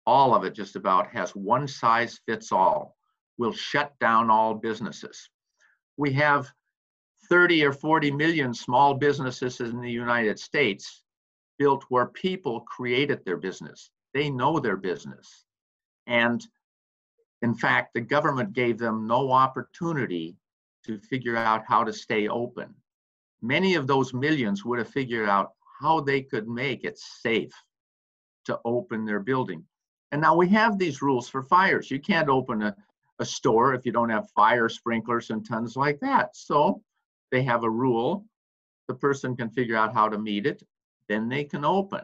all 0.08 0.34
of 0.34 0.44
it 0.44 0.56
just 0.56 0.76
about, 0.76 1.08
has 1.08 1.36
one 1.36 1.68
size 1.68 2.20
fits 2.26 2.52
all, 2.52 2.98
will 3.38 3.54
shut 3.54 3.94
down 4.00 4.32
all 4.32 4.56
businesses. 4.56 5.30
We 5.98 6.12
have 6.14 6.52
30 7.30 7.64
or 7.66 7.74
40 7.74 8.12
million 8.12 8.54
small 8.56 8.96
businesses 8.96 9.60
in 9.60 9.80
the 9.80 9.92
United 9.92 10.40
States 10.40 11.04
built 11.60 11.86
where 11.90 12.08
people 12.08 12.62
created 12.62 13.24
their 13.24 13.38
business. 13.38 13.92
They 14.16 14.32
know 14.32 14.60
their 14.60 14.78
business. 14.78 15.46
And 16.08 16.44
in 17.44 17.54
fact, 17.54 17.94
the 17.94 18.02
government 18.02 18.54
gave 18.54 18.80
them 18.80 19.06
no 19.06 19.32
opportunity 19.32 20.38
to 20.86 20.98
figure 21.00 21.36
out 21.36 21.64
how 21.68 21.84
to 21.84 21.94
stay 21.94 22.28
open. 22.28 22.74
Many 23.42 23.76
of 23.76 23.88
those 23.88 24.14
millions 24.14 24.66
would 24.66 24.80
have 24.80 24.90
figured 24.90 25.30
out 25.30 25.52
how 25.80 26.00
they 26.00 26.22
could 26.22 26.48
make 26.48 26.84
it 26.84 26.98
safe 26.98 27.54
to 28.46 28.60
open 28.66 29.06
their 29.06 29.20
building. 29.20 29.64
And 30.12 30.22
now 30.22 30.36
we 30.36 30.48
have 30.50 30.78
these 30.80 31.02
rules 31.02 31.30
for 31.30 31.44
fires. 31.44 31.92
You 31.92 32.00
can't 32.00 32.30
open 32.30 32.62
a, 32.64 32.76
a 33.20 33.26
store 33.26 33.74
if 33.74 33.86
you 33.86 33.92
don't 33.92 34.10
have 34.10 34.30
fire 34.32 34.70
sprinklers 34.70 35.30
and 35.30 35.46
tons 35.46 35.76
like 35.76 36.00
that. 36.00 36.36
So 36.36 36.82
they 37.32 37.44
have 37.44 37.64
a 37.64 37.70
rule. 37.70 38.26
The 38.88 38.96
person 38.96 39.36
can 39.36 39.50
figure 39.50 39.76
out 39.76 39.94
how 39.94 40.08
to 40.08 40.18
meet 40.18 40.46
it, 40.46 40.64
then 41.10 41.28
they 41.28 41.44
can 41.44 41.66
open. 41.66 42.02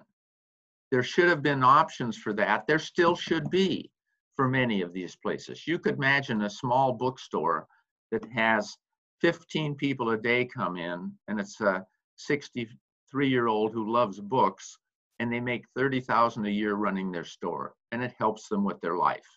There 0.91 1.03
should 1.03 1.29
have 1.29 1.41
been 1.41 1.63
options 1.63 2.17
for 2.17 2.33
that. 2.33 2.67
There 2.67 2.79
still 2.79 3.15
should 3.15 3.49
be 3.49 3.89
for 4.35 4.47
many 4.47 4.81
of 4.81 4.93
these 4.93 5.15
places. 5.15 5.67
You 5.67 5.79
could 5.79 5.95
imagine 5.95 6.41
a 6.41 6.49
small 6.49 6.93
bookstore 6.93 7.67
that 8.13 8.25
has 8.31 8.77
15 9.21 9.75
people 9.75 10.11
a 10.11 10.17
day 10.17 10.45
come 10.45 10.77
in, 10.77 11.11
and 11.27 11.39
it's 11.39 11.59
a 11.61 11.85
63 12.17 13.27
year 13.27 13.47
old 13.47 13.73
who 13.73 13.91
loves 13.91 14.19
books, 14.19 14.77
and 15.19 15.33
they 15.33 15.39
make 15.39 15.65
30,000 15.75 16.45
a 16.45 16.49
year 16.49 16.75
running 16.75 17.11
their 17.11 17.23
store, 17.25 17.73
and 17.91 18.03
it 18.03 18.13
helps 18.19 18.47
them 18.47 18.63
with 18.63 18.79
their 18.81 18.95
life. 18.95 19.27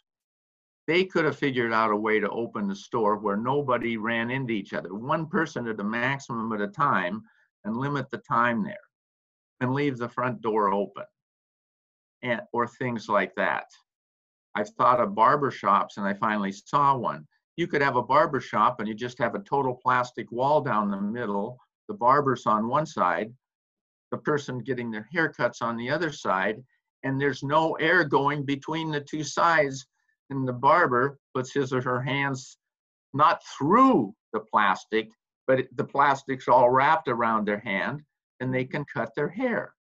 They 0.87 1.05
could 1.05 1.25
have 1.25 1.39
figured 1.39 1.73
out 1.73 1.91
a 1.91 1.97
way 1.97 2.21
to 2.21 2.31
open 2.31 2.69
the 2.69 2.77
store 2.77 3.17
where 3.17 3.37
nobody 3.37 3.97
ran 3.97 4.31
into 4.31 4.53
each 4.53 4.75
other, 4.75 4.95
one 4.95 5.27
person 5.27 5.67
at 5.67 5.81
a 5.81 5.85
maximum 5.85 6.53
at 6.53 6.61
a 6.61 6.69
time, 6.69 7.23
and 7.65 7.77
limit 7.77 8.11
the 8.11 8.19
time 8.19 8.63
there, 8.63 8.77
and 9.61 9.75
leave 9.75 9.99
the 9.99 10.09
front 10.09 10.41
door 10.43 10.73
open. 10.73 11.05
and, 12.23 12.43
or 12.53 12.67
things 12.69 13.09
like 13.09 13.35
that. 13.37 13.67
I've 14.55 14.71
thought 14.71 15.01
of 15.01 15.15
barber 15.15 15.51
shops 15.51 15.97
and 15.97 16.07
I 16.07 16.15
finally 16.15 16.53
saw 16.53 16.97
one. 16.97 17.27
You 17.57 17.67
could 17.67 17.83
have 17.83 17.97
a 17.97 18.03
barber 18.03 18.41
shop 18.41 18.81
and 18.81 18.89
you 18.89 18.95
just 18.95 19.19
have 19.19 19.35
a 19.35 19.41
total 19.41 19.75
plastic 19.75 20.31
wall 20.31 20.61
down 20.61 20.91
the 20.91 21.01
middle, 21.01 21.59
the 21.89 21.95
barber's 21.95 22.47
on 22.47 22.69
one 22.69 22.87
side, 22.87 23.33
the 24.11 24.19
person 24.19 24.59
getting 24.59 24.91
their 24.91 25.09
haircuts 25.15 25.63
on 25.63 25.77
the 25.77 25.91
other 25.91 26.13
side, 26.13 26.63
and 27.03 27.21
there's 27.21 27.43
no 27.43 27.73
air 27.75 28.05
going 28.05 28.45
between 28.45 28.91
the 28.91 29.01
two 29.01 29.25
sides. 29.25 29.87
And 30.29 30.47
the 30.47 30.53
barber 30.53 31.19
puts 31.35 31.53
his 31.53 31.73
or 31.73 31.81
her 31.81 32.03
hands 32.03 32.59
not 33.15 33.41
through 33.57 34.15
the 34.33 34.41
plastic, 34.41 35.11
but 35.47 35.67
the 35.77 35.85
plastic's 35.85 36.49
all 36.49 36.69
wrapped 36.69 37.09
around 37.09 37.47
their 37.47 37.61
hand 37.61 38.03
and 38.41 38.53
they 38.53 38.65
can 38.65 38.85
cut 38.93 39.11
their 39.15 39.29
hair. 39.29 39.73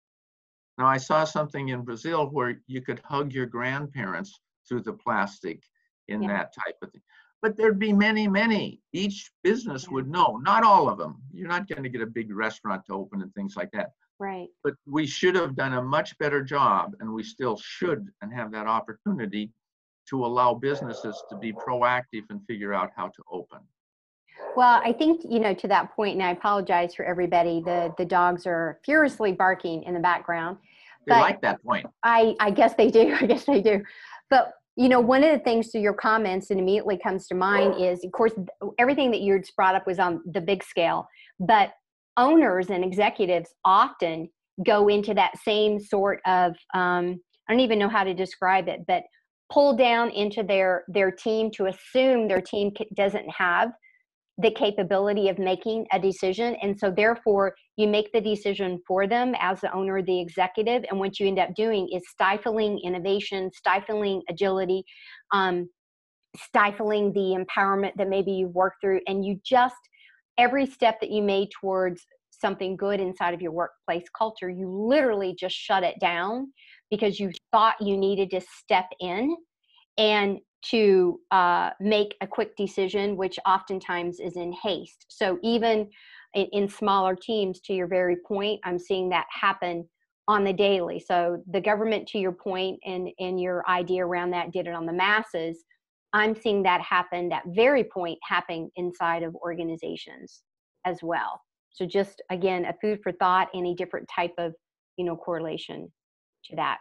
Now, 0.77 0.85
I 0.85 0.97
saw 0.97 1.23
something 1.23 1.69
in 1.69 1.81
Brazil 1.81 2.27
where 2.27 2.61
you 2.67 2.81
could 2.81 2.99
hug 2.99 3.33
your 3.33 3.47
grandparents 3.47 4.39
through 4.67 4.81
the 4.81 4.93
plastic 4.93 5.63
in 6.07 6.21
Yeah. 6.21 6.29
that 6.29 6.53
type 6.53 6.77
of 6.81 6.91
thing. 6.91 7.01
But 7.45 7.57
there'd 7.57 7.77
be 7.77 7.93
many, 7.93 8.27
many. 8.27 8.81
Each 8.91 9.29
business 9.43 9.87
would 9.87 10.09
know, 10.09 10.39
not 10.41 10.63
all 10.63 10.89
of 10.89 10.97
them. 10.97 11.21
You're 11.31 11.47
not 11.47 11.67
going 11.69 11.83
to 11.83 11.89
get 11.89 12.01
a 12.01 12.07
big 12.07 12.33
restaurant 12.35 12.81
to 12.87 12.95
open 12.95 13.21
and 13.21 13.31
things 13.35 13.55
like 13.55 13.69
that. 13.73 13.91
Right. 14.17 14.47
But 14.63 14.73
we 14.87 15.05
should 15.05 15.35
have 15.35 15.55
done 15.55 15.73
a 15.73 15.81
much 15.83 16.17
better 16.17 16.43
job, 16.43 16.95
and 16.99 17.13
we 17.13 17.21
still 17.21 17.55
should 17.63 18.07
and 18.23 18.33
have 18.33 18.51
that 18.53 18.65
opportunity 18.65 19.51
to 20.09 20.25
allow 20.25 20.55
businesses 20.55 21.21
to 21.29 21.37
be 21.37 21.53
proactive 21.53 22.23
and 22.31 22.41
figure 22.47 22.73
out 22.73 22.89
how 22.95 23.09
to 23.09 23.23
open. 23.31 23.59
Well, 24.55 24.81
I 24.83 24.91
think, 24.91 25.21
you 25.23 25.39
know, 25.39 25.53
to 25.53 25.67
that 25.67 25.95
point, 25.95 26.15
and 26.15 26.23
I 26.23 26.31
apologize 26.31 26.95
for 26.95 27.05
everybody, 27.05 27.61
the, 27.63 27.93
the 27.99 28.05
dogs 28.05 28.47
are 28.47 28.79
furiously 28.83 29.33
barking 29.33 29.83
in 29.83 29.93
the 29.93 29.99
background. 29.99 30.57
They 31.05 31.13
But- 31.13 31.21
like 31.21 31.41
that 31.41 31.63
point. 31.63 31.85
I, 32.01 32.35
I 32.39 32.49
guess 32.49 32.73
they 32.73 32.89
do. 32.89 33.15
I 33.21 33.27
guess 33.27 33.45
they 33.45 33.61
do. 33.61 33.83
But 34.31 34.51
you 34.75 34.89
know, 34.89 34.99
one 34.99 35.23
of 35.23 35.31
the 35.31 35.43
things 35.43 35.69
to 35.71 35.79
your 35.79 35.93
comments 35.93 36.49
that 36.49 36.57
immediately 36.57 36.97
comes 36.97 37.27
to 37.27 37.35
mind 37.35 37.75
is, 37.81 38.03
of 38.03 38.11
course, 38.11 38.33
everything 38.77 39.09
that 39.11 39.21
you 39.21 39.41
brought 39.55 39.75
up 39.75 39.87
was 39.87 39.99
on 39.99 40.21
the 40.25 40.41
big 40.41 40.63
scale. 40.63 41.07
But 41.39 41.71
owners 42.17 42.69
and 42.69 42.83
executives 42.83 43.49
often 43.63 44.29
go 44.65 44.87
into 44.87 45.13
that 45.13 45.37
same 45.37 45.79
sort 45.79 46.19
of 46.25 46.53
um, 46.73 47.19
I 47.47 47.53
don't 47.53 47.61
even 47.61 47.79
know 47.79 47.89
how 47.89 48.03
to 48.03 48.13
describe 48.13 48.67
it, 48.67 48.81
but 48.87 49.03
pull 49.51 49.75
down 49.75 50.09
into 50.11 50.43
their 50.43 50.83
their 50.87 51.11
team 51.11 51.51
to 51.51 51.67
assume 51.67 52.27
their 52.27 52.41
team 52.41 52.71
doesn't 52.95 53.29
have 53.29 53.71
the 54.37 54.51
capability 54.51 55.29
of 55.29 55.39
making 55.39 55.85
a 55.93 55.99
decision 55.99 56.55
and 56.61 56.77
so 56.77 56.91
therefore 56.91 57.55
you 57.77 57.87
make 57.87 58.11
the 58.11 58.19
decision 58.19 58.79
for 58.85 59.07
them 59.07 59.33
as 59.39 59.61
the 59.61 59.73
owner 59.73 60.01
the 60.01 60.19
executive 60.19 60.83
and 60.89 60.99
what 60.99 61.19
you 61.19 61.27
end 61.27 61.39
up 61.39 61.53
doing 61.55 61.87
is 61.93 62.01
stifling 62.09 62.79
innovation 62.83 63.49
stifling 63.53 64.21
agility 64.29 64.83
um, 65.33 65.69
stifling 66.35 67.13
the 67.13 67.37
empowerment 67.41 67.91
that 67.95 68.09
maybe 68.09 68.31
you've 68.31 68.53
worked 68.53 68.81
through 68.81 68.99
and 69.07 69.23
you 69.23 69.39
just 69.45 69.75
every 70.37 70.65
step 70.65 70.99
that 70.99 71.11
you 71.11 71.21
made 71.21 71.47
towards 71.61 72.05
something 72.29 72.75
good 72.75 72.99
inside 72.99 73.33
of 73.33 73.41
your 73.41 73.53
workplace 73.53 74.03
culture 74.17 74.49
you 74.49 74.69
literally 74.69 75.33
just 75.39 75.55
shut 75.55 75.81
it 75.81 75.95
down 76.01 76.51
because 76.91 77.21
you 77.21 77.31
thought 77.53 77.75
you 77.79 77.95
needed 77.95 78.29
to 78.29 78.41
step 78.41 78.85
in 78.99 79.33
and 79.97 80.39
to 80.71 81.19
uh, 81.31 81.71
make 81.79 82.15
a 82.21 82.27
quick 82.27 82.55
decision, 82.55 83.15
which 83.17 83.37
oftentimes 83.45 84.19
is 84.19 84.35
in 84.35 84.51
haste. 84.51 85.05
So 85.09 85.37
even 85.43 85.89
in, 86.33 86.47
in 86.51 86.69
smaller 86.69 87.15
teams, 87.15 87.59
to 87.61 87.73
your 87.73 87.87
very 87.87 88.17
point, 88.27 88.59
I'm 88.63 88.79
seeing 88.79 89.09
that 89.09 89.25
happen 89.29 89.87
on 90.27 90.43
the 90.43 90.53
daily. 90.53 90.99
So 90.99 91.43
the 91.51 91.61
government, 91.61 92.07
to 92.09 92.17
your 92.17 92.31
point, 92.31 92.79
and 92.85 93.09
and 93.19 93.39
your 93.39 93.63
idea 93.69 94.05
around 94.05 94.31
that, 94.31 94.51
did 94.51 94.67
it 94.67 94.73
on 94.73 94.85
the 94.85 94.93
masses. 94.93 95.63
I'm 96.13 96.35
seeing 96.35 96.63
that 96.63 96.81
happen. 96.81 97.29
That 97.29 97.43
very 97.47 97.83
point 97.83 98.17
happening 98.23 98.69
inside 98.75 99.21
of 99.21 99.35
organizations 99.35 100.41
as 100.85 100.99
well. 101.03 101.41
So 101.71 101.85
just 101.85 102.21
again, 102.31 102.65
a 102.65 102.73
food 102.81 102.99
for 103.03 103.11
thought. 103.11 103.49
Any 103.53 103.75
different 103.75 104.09
type 104.13 104.33
of 104.39 104.53
you 104.97 105.05
know 105.05 105.15
correlation 105.15 105.91
to 106.45 106.55
that. 106.55 106.79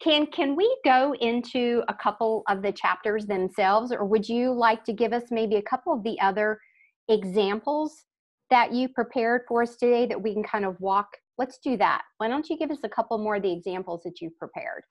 Can 0.00 0.26
can 0.26 0.56
we 0.56 0.76
go 0.84 1.14
into 1.20 1.82
a 1.88 1.94
couple 1.94 2.42
of 2.48 2.62
the 2.62 2.72
chapters 2.72 3.26
themselves, 3.26 3.92
or 3.92 4.04
would 4.04 4.28
you 4.28 4.52
like 4.52 4.84
to 4.84 4.92
give 4.92 5.12
us 5.12 5.24
maybe 5.30 5.56
a 5.56 5.62
couple 5.62 5.92
of 5.92 6.02
the 6.02 6.20
other 6.20 6.60
examples 7.08 8.04
that 8.50 8.72
you 8.72 8.88
prepared 8.88 9.42
for 9.48 9.62
us 9.62 9.76
today 9.76 10.06
that 10.06 10.20
we 10.20 10.34
can 10.34 10.42
kind 10.42 10.64
of 10.64 10.78
walk? 10.80 11.08
Let's 11.38 11.58
do 11.58 11.76
that. 11.78 12.02
Why 12.18 12.28
don't 12.28 12.48
you 12.48 12.56
give 12.58 12.70
us 12.70 12.78
a 12.84 12.88
couple 12.88 13.18
more 13.18 13.36
of 13.36 13.42
the 13.42 13.52
examples 13.52 14.02
that 14.04 14.20
you've 14.20 14.38
prepared? 14.38 14.84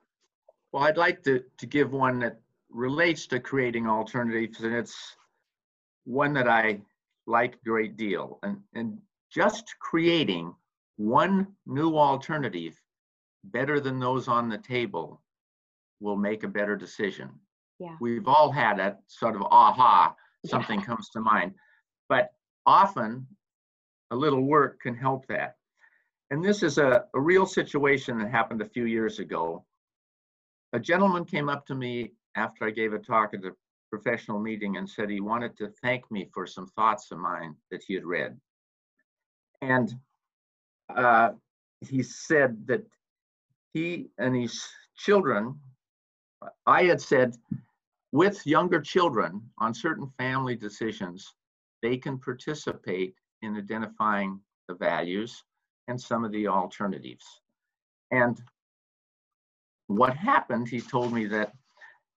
Well, 0.72 0.84
I'd 0.84 0.98
like 0.98 1.24
to, 1.24 1.44
to 1.58 1.66
give 1.66 1.94
one 1.94 2.20
that 2.20 2.40
relates 2.70 3.28
to 3.28 3.40
creating 3.40 3.88
alternatives, 3.88 4.62
and 4.62 4.74
it's 4.74 5.16
one 6.06 6.34
that 6.34 6.48
I 6.48 6.82
like 7.28 7.56
a 7.56 7.70
great 7.70 7.96
deal. 7.96 8.40
And, 8.44 8.58
and 8.74 8.98
just 9.32 9.76
creating 9.80 10.54
one 10.98 11.48
new 11.66 11.98
alternative 11.98 12.80
better 13.44 13.80
than 13.80 14.00
those 14.00 14.28
on 14.28 14.50
the 14.50 14.58
table 14.58 15.22
will 16.00 16.16
make 16.16 16.44
a 16.44 16.48
better 16.48 16.76
decision. 16.76 17.30
Yeah. 17.80 17.96
We've 18.00 18.28
all 18.28 18.52
had 18.52 18.78
that 18.80 19.00
sort 19.08 19.36
of 19.36 19.42
aha, 19.44 20.16
something 20.46 20.82
comes 20.82 21.10
to 21.10 21.20
mind. 21.20 21.54
But 22.10 22.32
often 22.66 23.28
a 24.12 24.16
little 24.16 24.44
work 24.44 24.80
can 24.82 24.96
help 24.96 25.28
that. 25.28 25.56
And 26.30 26.44
this 26.44 26.64
is 26.64 26.78
a, 26.78 27.06
a 27.14 27.20
real 27.20 27.46
situation 27.46 28.18
that 28.20 28.30
happened 28.30 28.62
a 28.62 28.70
few 28.70 28.86
years 28.86 29.20
ago. 29.20 29.66
A 30.74 30.80
gentleman 30.80 31.26
came 31.26 31.50
up 31.50 31.66
to 31.68 31.76
me 31.76 32.14
after 32.36 32.66
I 32.66 32.72
gave 32.72 32.94
a 32.94 33.00
talk 33.00 33.34
at 33.34 33.46
a 33.46 33.52
professional 33.92 34.40
meeting 34.40 34.78
and 34.78 34.90
said 34.90 35.10
he 35.10 35.22
wanted 35.22 35.56
to 35.58 35.72
thank 35.84 36.10
me 36.12 36.28
for 36.34 36.48
some 36.48 36.68
thoughts 36.70 37.12
of 37.12 37.20
mine 37.20 37.56
that 37.70 37.84
he 37.88 37.94
had 37.94 38.06
read. 38.06 38.40
And 39.62 39.94
uh, 40.96 41.30
he 41.82 42.02
said 42.02 42.66
that 42.68 42.84
he 43.74 44.10
and 44.18 44.36
his 44.36 44.68
children, 44.98 45.60
I 46.66 46.84
had 46.84 47.02
said, 47.02 47.36
with 48.12 48.46
younger 48.46 48.80
children 48.80 49.42
on 49.58 49.74
certain 49.74 50.08
family 50.18 50.56
decisions, 50.56 51.34
they 51.82 51.98
can 51.98 52.20
participate 52.20 53.16
in 53.42 53.58
identifying 53.58 54.40
the 54.68 54.76
values 54.76 55.44
and 55.88 56.00
some 56.00 56.24
of 56.24 56.32
the 56.32 56.48
alternatives. 56.48 57.26
And 58.12 58.42
what 59.88 60.16
happened, 60.16 60.70
he 60.70 60.80
told 60.80 61.12
me 61.12 61.26
that 61.28 61.54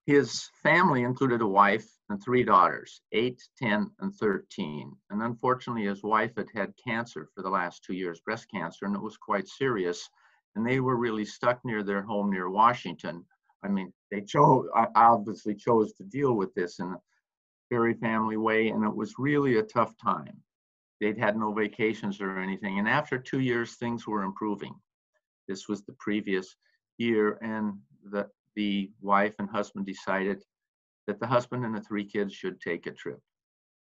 his 0.07 0.49
family 0.63 1.03
included 1.03 1.41
a 1.41 1.47
wife 1.47 1.89
and 2.11 2.23
three 2.23 2.45
daughters, 2.45 3.01
8, 3.13 3.43
10, 3.59 3.91
and 4.01 4.15
13. 4.15 4.95
And 5.11 5.23
unfortunately, 5.23 5.87
his 5.87 6.05
wife 6.05 6.33
had 6.37 6.49
had 6.55 6.75
cancer 6.83 7.29
for 7.35 7.43
the 7.43 7.51
last 7.51 7.83
two 7.83 7.95
years, 7.95 8.21
breast 8.21 8.47
cancer, 8.49 8.85
and 8.85 8.95
it 8.95 9.03
was 9.03 9.17
quite 9.17 9.49
serious. 9.49 10.09
And 10.57 10.67
they 10.67 10.81
were 10.81 10.97
really 10.97 11.25
stuck 11.25 11.65
near 11.65 11.83
their 11.83 12.03
home 12.03 12.31
near 12.31 12.51
Washington. 12.51 13.25
I 13.63 13.69
mean, 13.69 13.93
they 14.11 14.23
chose, 14.23 14.67
obviously 14.95 15.55
chose 15.55 15.93
to 15.95 16.05
deal 16.05 16.35
with 16.35 16.55
this 16.55 16.79
in 16.79 16.87
a 16.87 17.01
very 17.71 17.95
family 17.95 18.37
way, 18.37 18.69
and 18.69 18.85
it 18.85 18.95
was 18.95 19.15
really 19.19 19.59
a 19.59 19.63
tough 19.63 19.95
time. 19.99 20.43
They'd 21.01 21.19
had 21.19 21.37
no 21.37 21.53
vacations 21.53 22.21
or 22.21 22.39
anything. 22.39 22.79
And 22.79 22.89
after 22.89 23.19
two 23.19 23.41
years, 23.41 23.75
things 23.75 24.07
were 24.07 24.23
improving. 24.23 24.75
This 25.47 25.69
was 25.69 25.83
the 25.83 25.97
previous 25.99 26.57
year, 26.97 27.39
and 27.43 27.75
the, 28.11 28.29
the 28.55 28.91
wife 29.03 29.35
and 29.39 29.49
husband 29.49 29.85
decided 29.85 30.43
that 31.07 31.21
the 31.21 31.27
husband 31.27 31.65
and 31.65 31.75
the 31.75 31.83
three 31.83 32.05
kids 32.05 32.33
should 32.33 32.61
take 32.61 32.87
a 32.87 32.93
trip. 32.93 33.21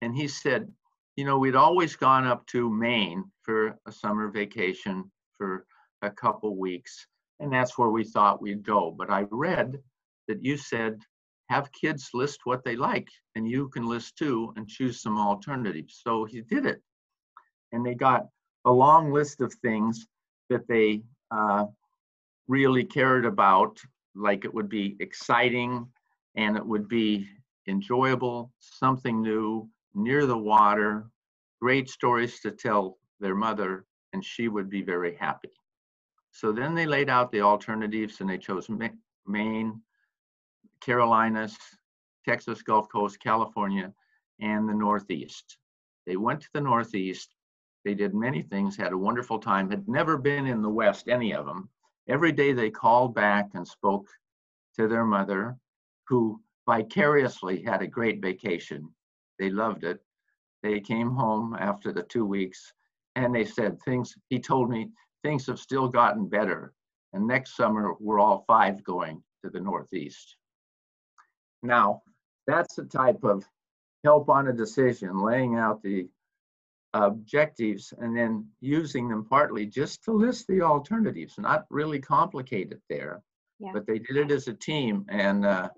And 0.02 0.15
he 0.15 0.28
said, 0.28 0.72
you 1.15 1.26
know, 1.26 1.38
we'd 1.38 1.56
always 1.56 1.95
gone 1.95 2.26
up 2.26 2.45
to 2.48 2.69
Maine 2.69 3.24
for 3.43 3.78
a 3.86 3.91
summer 3.91 4.30
vacation 4.30 5.10
for 5.38 5.65
a 6.01 6.09
couple 6.09 6.55
weeks, 6.55 7.07
and 7.39 7.51
that's 7.51 7.77
where 7.77 7.89
we 7.89 8.03
thought 8.03 8.41
we'd 8.41 8.65
go. 8.65 8.93
But 8.97 9.09
I 9.09 9.25
read 9.31 9.77
that 10.27 10.43
you 10.43 10.57
said 10.57 10.99
have 11.49 11.71
kids 11.71 12.09
list 12.13 12.41
what 12.43 12.63
they 12.63 12.75
like, 12.75 13.09
and 13.35 13.49
you 13.49 13.69
can 13.69 13.85
list 13.85 14.15
too 14.17 14.53
and 14.55 14.67
choose 14.67 15.01
some 15.01 15.17
alternatives. 15.17 16.01
So 16.03 16.25
he 16.25 16.41
did 16.41 16.65
it. 16.65 16.81
And 17.71 17.85
they 17.85 17.95
got 17.95 18.27
a 18.65 18.71
long 18.71 19.12
list 19.12 19.41
of 19.41 19.53
things 19.55 20.05
that 20.49 20.67
they 20.67 21.01
uh, 21.31 21.65
really 22.47 22.83
cared 22.83 23.25
about, 23.25 23.79
like 24.15 24.45
it 24.45 24.53
would 24.53 24.69
be 24.69 24.95
exciting 24.99 25.88
and 26.35 26.55
it 26.55 26.65
would 26.65 26.88
be 26.88 27.27
enjoyable, 27.67 28.51
something 28.59 29.21
new, 29.21 29.67
near 29.95 30.25
the 30.25 30.38
water, 30.38 31.09
great 31.62 31.89
stories 31.89 32.39
to 32.41 32.51
tell 32.51 32.97
their 33.19 33.35
mother, 33.35 33.85
and 34.13 34.23
she 34.23 34.47
would 34.47 34.69
be 34.69 34.81
very 34.81 35.15
happy. 35.15 35.51
So 36.32 36.52
then 36.52 36.76
they 36.76 36.86
laid 36.86 37.10
out 37.10 37.32
the 37.32 37.42
alternatives 37.42 38.22
and 38.22 38.30
they 38.30 38.38
chose 38.38 38.70
Maine, 39.28 39.82
Carolinas, 40.82 41.58
Texas 42.26 42.62
Gulf 42.62 42.88
Coast, 42.89 43.20
California, 43.20 43.94
and 44.39 44.68
the 44.68 44.74
Northeast. 44.74 45.58
They 46.06 46.15
went 46.15 46.42
to 46.42 46.50
the 46.54 46.62
Northeast. 46.62 47.36
They 47.84 47.94
did 47.94 48.13
many 48.13 48.42
things, 48.42 48.78
had 48.78 48.94
a 48.94 48.98
wonderful 48.98 49.39
time, 49.39 49.70
had 49.70 49.88
never 49.88 50.18
been 50.18 50.46
in 50.46 50.62
the 50.62 50.70
West, 50.70 51.08
any 51.08 51.34
of 51.34 51.46
them. 51.46 51.70
Every 52.08 52.32
day 52.32 52.54
they 52.54 52.70
called 52.70 53.13
back 53.13 53.50
and 53.54 53.68
spoke 53.68 54.08
to 54.76 54.88
their 54.88 55.06
mother, 55.06 55.58
who 56.08 56.42
vicariously 56.68 57.63
had 57.63 57.82
a 57.82 57.88
great 57.88 58.22
vacation. 58.22 58.89
They 59.38 59.50
loved 59.50 59.84
it. 59.84 60.02
They 60.62 60.80
came 60.80 61.12
home 61.12 61.56
after 61.60 61.92
the 61.92 62.04
two 62.04 62.26
weeks 62.26 62.74
and 63.15 63.34
they 63.34 63.46
said 63.46 63.82
things, 63.82 64.15
he 64.30 64.39
told 64.39 64.70
me, 64.70 64.89
things 65.23 65.47
have 65.47 65.60
still 65.60 65.88
gotten 65.88 66.27
better. 66.27 66.73
And 67.13 67.27
next 67.27 67.55
summer, 67.55 67.93
we're 67.99 68.19
all 68.19 68.43
five 68.47 68.84
going 68.84 69.23
to 69.43 69.49
the 69.49 69.60
Northeast. 69.60 70.36
Now, 71.63 72.01
that's 72.47 72.75
the 72.75 72.86
type 72.86 73.23
of 73.23 73.43
help 74.03 74.29
on 74.29 74.47
a 74.47 74.53
decision, 74.53 75.17
laying 75.17 75.55
out 75.55 75.82
the 75.82 76.08
objectives 76.93 77.93
and 77.99 78.15
then 78.17 78.47
using 78.62 79.10
them 79.10 79.25
partly 79.25 79.65
just 79.65 80.03
to 80.03 80.12
list 80.12 80.47
the 80.47 80.62
alternatives, 80.62 81.36
not 81.38 81.65
really 81.69 81.99
complicated 81.99 82.82
there. 82.89 83.21
Yeah. 83.60 83.71
But 83.73 83.86
they 83.86 83.99
did 83.99 84.17
it 84.17 84.32
as 84.32 84.47
a 84.47 84.53
team. 84.53 85.05
And, 85.10 85.45
uh, 85.45 85.69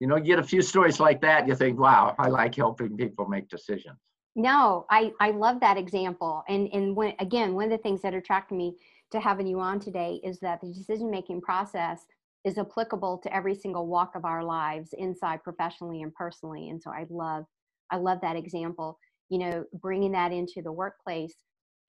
you 0.00 0.06
know, 0.06 0.16
you 0.16 0.24
get 0.24 0.38
a 0.38 0.42
few 0.42 0.62
stories 0.62 0.98
like 0.98 1.20
that, 1.20 1.46
you 1.46 1.54
think, 1.54 1.78
wow, 1.78 2.14
I 2.18 2.28
like 2.28 2.54
helping 2.54 2.96
people 2.96 3.28
make 3.28 3.48
decisions. 3.48 3.98
No, 4.36 4.86
I, 4.90 5.12
I 5.20 5.32
love 5.32 5.60
that 5.60 5.76
example. 5.76 6.44
And, 6.48 6.68
and 6.72 6.96
when, 6.96 7.14
again, 7.18 7.54
one 7.54 7.64
of 7.64 7.70
the 7.70 7.78
things 7.78 8.02
that 8.02 8.14
attracted 8.14 8.54
me 8.56 8.76
to 9.12 9.20
having 9.20 9.46
you 9.46 9.60
on 9.60 9.80
today 9.80 10.20
is 10.24 10.38
that 10.40 10.60
the 10.60 10.72
decision 10.72 11.10
making 11.10 11.40
process 11.40 12.04
is 12.44 12.58
applicable 12.58 13.18
to 13.18 13.34
every 13.34 13.54
single 13.54 13.86
walk 13.86 14.12
of 14.14 14.24
our 14.24 14.42
lives 14.44 14.94
inside 14.96 15.42
professionally 15.42 16.02
and 16.02 16.14
personally 16.14 16.70
and 16.70 16.82
so 16.82 16.90
i 16.90 17.04
love 17.10 17.44
i 17.90 17.96
love 17.96 18.18
that 18.22 18.36
example 18.36 18.98
you 19.28 19.38
know 19.38 19.64
bringing 19.74 20.12
that 20.12 20.32
into 20.32 20.62
the 20.62 20.72
workplace 20.72 21.34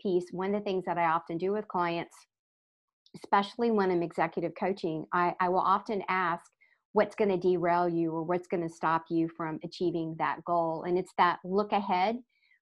piece 0.02 0.26
one 0.32 0.54
of 0.54 0.62
the 0.62 0.66
things 0.66 0.84
that 0.86 0.98
i 0.98 1.06
often 1.06 1.38
do 1.38 1.52
with 1.52 1.68
clients 1.68 2.16
especially 3.16 3.72
when 3.72 3.92
i'm 3.92 4.04
executive 4.04 4.52
coaching 4.60 5.06
i, 5.14 5.34
I 5.40 5.50
will 5.50 5.60
often 5.60 6.04
ask 6.10 6.46
what's 6.94 7.16
going 7.16 7.30
to 7.30 7.38
derail 7.38 7.88
you 7.88 8.12
or 8.12 8.24
what's 8.24 8.48
going 8.48 8.68
to 8.68 8.74
stop 8.74 9.06
you 9.10 9.30
from 9.38 9.60
achieving 9.64 10.16
that 10.20 10.44
goal 10.46 10.84
and 10.86 10.98
it's 10.98 11.14
that 11.18 11.40
look 11.46 11.72
ahead 11.72 12.18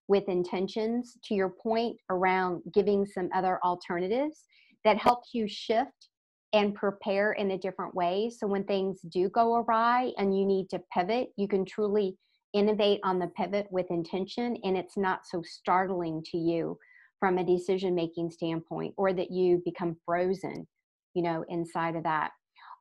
with 0.10 0.28
intentions 0.28 1.18
to 1.24 1.36
your 1.36 1.50
point 1.50 1.96
around 2.10 2.62
giving 2.74 3.06
some 3.06 3.30
other 3.34 3.60
alternatives 3.64 4.44
that 4.84 4.98
helps 4.98 5.30
you 5.34 5.48
shift 5.48 6.10
and 6.52 6.74
prepare 6.74 7.34
in 7.34 7.52
a 7.52 7.58
different 7.58 7.94
way. 7.94 8.32
So 8.36 8.48
when 8.48 8.64
things 8.64 9.00
do 9.10 9.30
go 9.30 9.58
awry 9.58 10.12
and 10.18 10.38
you 10.38 10.46
need 10.46 10.68
to 10.72 10.82
pivot, 10.92 11.30
you 11.38 11.48
can 11.48 11.64
truly 11.64 12.18
innovate 12.54 13.00
on 13.04 13.20
the 13.20 13.28
pivot 13.38 13.68
with 13.70 13.86
intention 13.92 14.58
and 14.64 14.76
it's 14.76 14.98
not 14.98 15.22
so 15.26 15.44
startling 15.46 16.24
to 16.32 16.38
you 16.38 16.76
from 17.20 17.38
a 17.38 17.44
decision 17.44 17.94
making 17.94 18.32
standpoint 18.32 18.96
or 18.98 19.14
that 19.14 19.30
you 19.30 19.62
become 19.64 19.96
frozen, 20.06 20.68
you 21.14 21.22
know, 21.22 21.46
inside 21.50 21.96
of 21.96 22.04
that. 22.04 22.32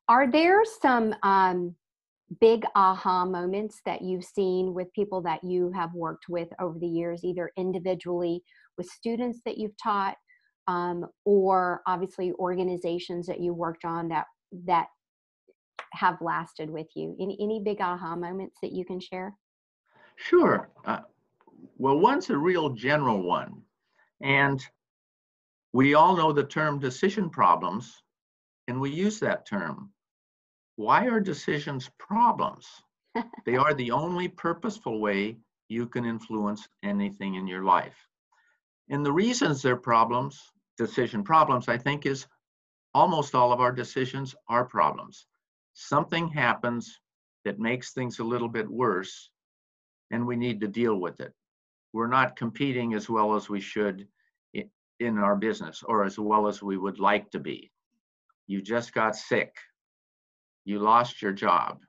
Are 0.08 0.30
there 0.30 0.62
some 0.80 1.14
um, 1.22 1.74
big 2.40 2.64
aha 2.74 3.24
moments 3.24 3.80
that 3.86 4.02
you've 4.02 4.24
seen 4.24 4.74
with 4.74 4.92
people 4.92 5.20
that 5.22 5.42
you 5.42 5.72
have 5.72 5.94
worked 5.94 6.28
with 6.28 6.48
over 6.60 6.78
the 6.78 6.86
years, 6.86 7.24
either 7.24 7.50
individually 7.56 8.42
with 8.76 8.86
students 8.88 9.40
that 9.44 9.58
you've 9.58 9.76
taught 9.82 10.16
um, 10.66 11.06
or 11.24 11.80
obviously 11.86 12.32
organizations 12.34 13.26
that 13.26 13.40
you 13.40 13.54
worked 13.54 13.84
on 13.84 14.08
that 14.08 14.26
that 14.66 14.88
have 15.92 16.18
lasted 16.20 16.68
with 16.68 16.86
you. 16.94 17.16
Any, 17.18 17.38
any 17.40 17.62
big 17.64 17.80
aha 17.80 18.14
moments 18.14 18.58
that 18.62 18.72
you 18.72 18.84
can 18.84 19.00
share? 19.00 19.34
Sure. 20.16 20.68
Uh, 20.84 21.00
well 21.76 21.98
one's 21.98 22.30
a 22.30 22.36
real 22.36 22.70
general 22.70 23.22
one 23.22 23.62
and 24.22 24.64
we 25.72 25.94
all 25.94 26.16
know 26.16 26.32
the 26.32 26.44
term 26.44 26.78
decision 26.78 27.30
problems 27.30 28.02
and 28.66 28.80
we 28.80 28.90
use 28.90 29.18
that 29.20 29.46
term 29.46 29.90
why 30.78 31.06
are 31.06 31.20
decisions 31.20 31.90
problems 31.98 32.66
they 33.46 33.56
are 33.56 33.74
the 33.74 33.90
only 33.90 34.28
purposeful 34.28 35.00
way 35.00 35.36
you 35.68 35.86
can 35.86 36.04
influence 36.04 36.68
anything 36.82 37.34
in 37.34 37.46
your 37.46 37.64
life 37.64 37.98
and 38.88 39.04
the 39.04 39.12
reasons 39.12 39.60
they're 39.60 39.76
problems 39.76 40.40
decision 40.78 41.24
problems, 41.24 41.68
I 41.68 41.76
think, 41.76 42.06
is 42.06 42.26
almost 42.94 43.34
all 43.34 43.52
of 43.52 43.60
our 43.60 43.72
decisions 43.72 44.34
are 44.48 44.64
problems. 44.64 45.26
Something 45.74 46.28
happens 46.28 46.98
that 47.44 47.58
makes 47.58 47.92
things 47.92 48.20
a 48.20 48.24
little 48.24 48.48
bit 48.48 48.68
worse, 48.68 49.30
and 50.10 50.26
we 50.26 50.36
need 50.36 50.60
to 50.60 50.68
deal 50.68 50.96
with 50.96 51.20
it. 51.20 51.34
We're 51.92 52.06
not 52.06 52.36
competing 52.36 52.94
as 52.94 53.10
well 53.10 53.34
as 53.34 53.50
we 53.50 53.60
should 53.60 54.08
in 55.00 55.18
our 55.18 55.36
business 55.36 55.82
or 55.84 56.04
as 56.04 56.18
well 56.18 56.48
as 56.48 56.62
we 56.62 56.76
would 56.76 56.98
like 56.98 57.30
to 57.30 57.38
be. 57.38 57.70
You 58.46 58.62
just 58.62 58.92
got 58.92 59.14
sick. 59.14 59.54
You 60.68 60.80
lost 60.80 61.22
your 61.22 61.32
job. 61.32 61.80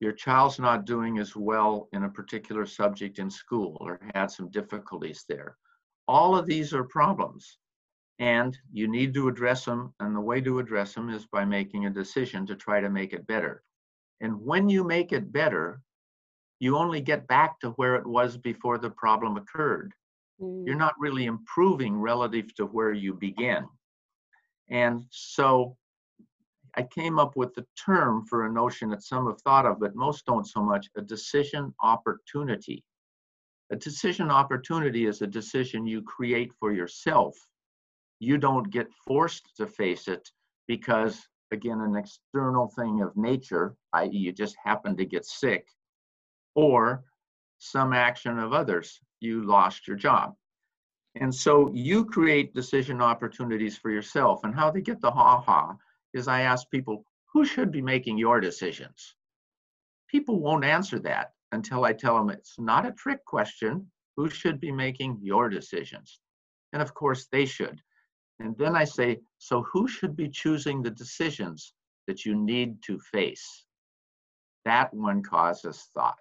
Your 0.00 0.10
child's 0.10 0.58
not 0.58 0.84
doing 0.84 1.20
as 1.20 1.36
well 1.36 1.88
in 1.92 2.02
a 2.02 2.10
particular 2.10 2.66
subject 2.66 3.20
in 3.20 3.30
school 3.30 3.76
or 3.80 4.00
had 4.16 4.32
some 4.32 4.50
difficulties 4.50 5.24
there. 5.28 5.56
All 6.08 6.36
of 6.36 6.44
these 6.44 6.74
are 6.74 6.82
problems 6.82 7.58
and 8.18 8.58
you 8.72 8.88
need 8.88 9.14
to 9.14 9.28
address 9.28 9.64
them. 9.64 9.94
And 10.00 10.16
the 10.16 10.20
way 10.20 10.40
to 10.40 10.58
address 10.58 10.92
them 10.92 11.08
is 11.08 11.26
by 11.26 11.44
making 11.44 11.86
a 11.86 11.90
decision 11.90 12.44
to 12.46 12.56
try 12.56 12.80
to 12.80 12.90
make 12.90 13.12
it 13.12 13.28
better. 13.28 13.62
And 14.20 14.40
when 14.40 14.68
you 14.68 14.82
make 14.82 15.12
it 15.12 15.30
better, 15.30 15.80
you 16.58 16.76
only 16.76 17.00
get 17.00 17.28
back 17.28 17.60
to 17.60 17.70
where 17.78 17.94
it 17.94 18.06
was 18.06 18.36
before 18.36 18.78
the 18.78 18.90
problem 18.90 19.36
occurred. 19.36 19.94
Mm. 20.40 20.66
You're 20.66 20.74
not 20.74 20.98
really 20.98 21.26
improving 21.26 21.96
relative 21.96 22.52
to 22.56 22.66
where 22.66 22.92
you 22.92 23.14
began. 23.14 23.68
And 24.68 25.04
so 25.10 25.76
I 26.76 26.82
came 26.82 27.18
up 27.18 27.36
with 27.36 27.54
the 27.54 27.66
term 27.84 28.24
for 28.26 28.46
a 28.46 28.52
notion 28.52 28.90
that 28.90 29.02
some 29.02 29.26
have 29.26 29.40
thought 29.42 29.66
of, 29.66 29.80
but 29.80 29.94
most 29.94 30.26
don't 30.26 30.46
so 30.46 30.62
much 30.62 30.88
a 30.96 31.02
decision 31.02 31.74
opportunity. 31.82 32.84
A 33.70 33.76
decision 33.76 34.30
opportunity 34.30 35.06
is 35.06 35.22
a 35.22 35.26
decision 35.26 35.86
you 35.86 36.02
create 36.02 36.52
for 36.58 36.72
yourself. 36.72 37.36
You 38.18 38.36
don't 38.38 38.70
get 38.70 38.92
forced 39.06 39.56
to 39.56 39.66
face 39.66 40.08
it 40.08 40.28
because 40.68 41.26
again 41.52 41.80
an 41.80 41.96
external 41.96 42.68
thing 42.68 43.00
of 43.02 43.16
nature 43.16 43.74
i.e 43.94 44.08
you 44.12 44.30
just 44.30 44.54
happen 44.62 44.96
to 44.96 45.04
get 45.04 45.24
sick 45.24 45.66
or 46.54 47.02
some 47.58 47.92
action 47.92 48.38
of 48.38 48.52
others 48.52 49.00
you 49.20 49.44
lost 49.44 49.86
your 49.86 49.96
job. 49.96 50.34
And 51.16 51.34
so 51.34 51.70
you 51.74 52.04
create 52.04 52.54
decision 52.54 53.02
opportunities 53.02 53.76
for 53.76 53.90
yourself 53.90 54.44
and 54.44 54.54
how 54.54 54.70
they 54.70 54.80
get 54.80 55.00
the 55.00 55.10
ha-ha 55.10 55.76
is 56.14 56.28
i 56.28 56.40
ask 56.40 56.68
people 56.70 57.04
who 57.32 57.44
should 57.44 57.70
be 57.70 57.82
making 57.82 58.18
your 58.18 58.40
decisions 58.40 59.14
people 60.08 60.40
won't 60.40 60.64
answer 60.64 60.98
that 60.98 61.32
until 61.52 61.84
i 61.84 61.92
tell 61.92 62.16
them 62.16 62.30
it's 62.30 62.58
not 62.58 62.86
a 62.86 62.92
trick 62.92 63.24
question 63.24 63.86
who 64.16 64.28
should 64.28 64.60
be 64.60 64.72
making 64.72 65.18
your 65.22 65.48
decisions 65.48 66.20
and 66.72 66.82
of 66.82 66.94
course 66.94 67.26
they 67.32 67.44
should 67.44 67.80
and 68.40 68.56
then 68.56 68.74
I 68.74 68.84
say, 68.84 69.20
so 69.38 69.62
who 69.70 69.86
should 69.86 70.16
be 70.16 70.28
choosing 70.28 70.82
the 70.82 70.90
decisions 70.90 71.74
that 72.06 72.24
you 72.24 72.34
need 72.34 72.82
to 72.84 72.98
face? 72.98 73.66
That 74.64 74.92
one 74.94 75.22
causes 75.22 75.88
thought. 75.94 76.16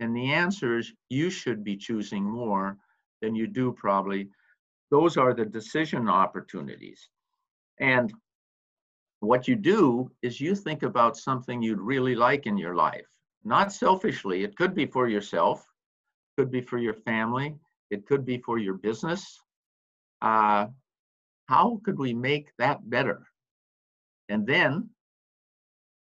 And 0.00 0.14
the 0.14 0.32
answer 0.32 0.78
is 0.78 0.92
you 1.08 1.30
should 1.30 1.64
be 1.64 1.76
choosing 1.76 2.24
more 2.24 2.76
than 3.22 3.34
you 3.34 3.46
do 3.46 3.72
probably. 3.72 4.28
Those 4.90 5.16
are 5.16 5.32
the 5.32 5.46
decision 5.46 6.08
opportunities. 6.10 7.08
And 7.80 8.12
what 9.26 9.48
you 9.48 9.56
do 9.56 10.10
is 10.22 10.40
you 10.40 10.54
think 10.54 10.82
about 10.82 11.16
something 11.16 11.62
you'd 11.62 11.80
really 11.80 12.14
like 12.14 12.46
in 12.46 12.56
your 12.56 12.74
life, 12.74 13.06
not 13.44 13.72
selfishly. 13.72 14.44
It 14.44 14.56
could 14.56 14.74
be 14.74 14.86
for 14.86 15.08
yourself, 15.08 15.64
could 16.36 16.50
be 16.50 16.60
for 16.60 16.78
your 16.78 16.94
family, 16.94 17.56
it 17.90 18.06
could 18.06 18.24
be 18.24 18.38
for 18.38 18.58
your 18.58 18.74
business. 18.74 19.40
Uh, 20.22 20.66
how 21.48 21.80
could 21.84 21.98
we 21.98 22.14
make 22.14 22.50
that 22.58 22.88
better? 22.88 23.26
And 24.28 24.46
then 24.46 24.88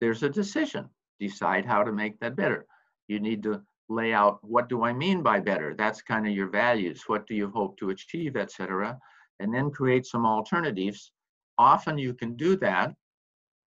there's 0.00 0.22
a 0.22 0.28
decision. 0.28 0.88
Decide 1.18 1.64
how 1.64 1.82
to 1.82 1.92
make 1.92 2.18
that 2.20 2.36
better. 2.36 2.66
You 3.08 3.20
need 3.20 3.42
to 3.44 3.62
lay 3.88 4.12
out 4.12 4.38
what 4.42 4.68
do 4.68 4.84
I 4.84 4.92
mean 4.92 5.22
by 5.22 5.40
better? 5.40 5.74
That's 5.74 6.02
kind 6.02 6.26
of 6.26 6.32
your 6.32 6.48
values. 6.48 7.04
What 7.06 7.26
do 7.26 7.34
you 7.34 7.50
hope 7.50 7.78
to 7.78 7.90
achieve, 7.90 8.36
etc. 8.36 8.98
And 9.40 9.52
then 9.54 9.70
create 9.70 10.06
some 10.06 10.26
alternatives. 10.26 11.12
Often 11.58 11.98
you 11.98 12.14
can 12.14 12.36
do 12.36 12.56
that, 12.56 12.94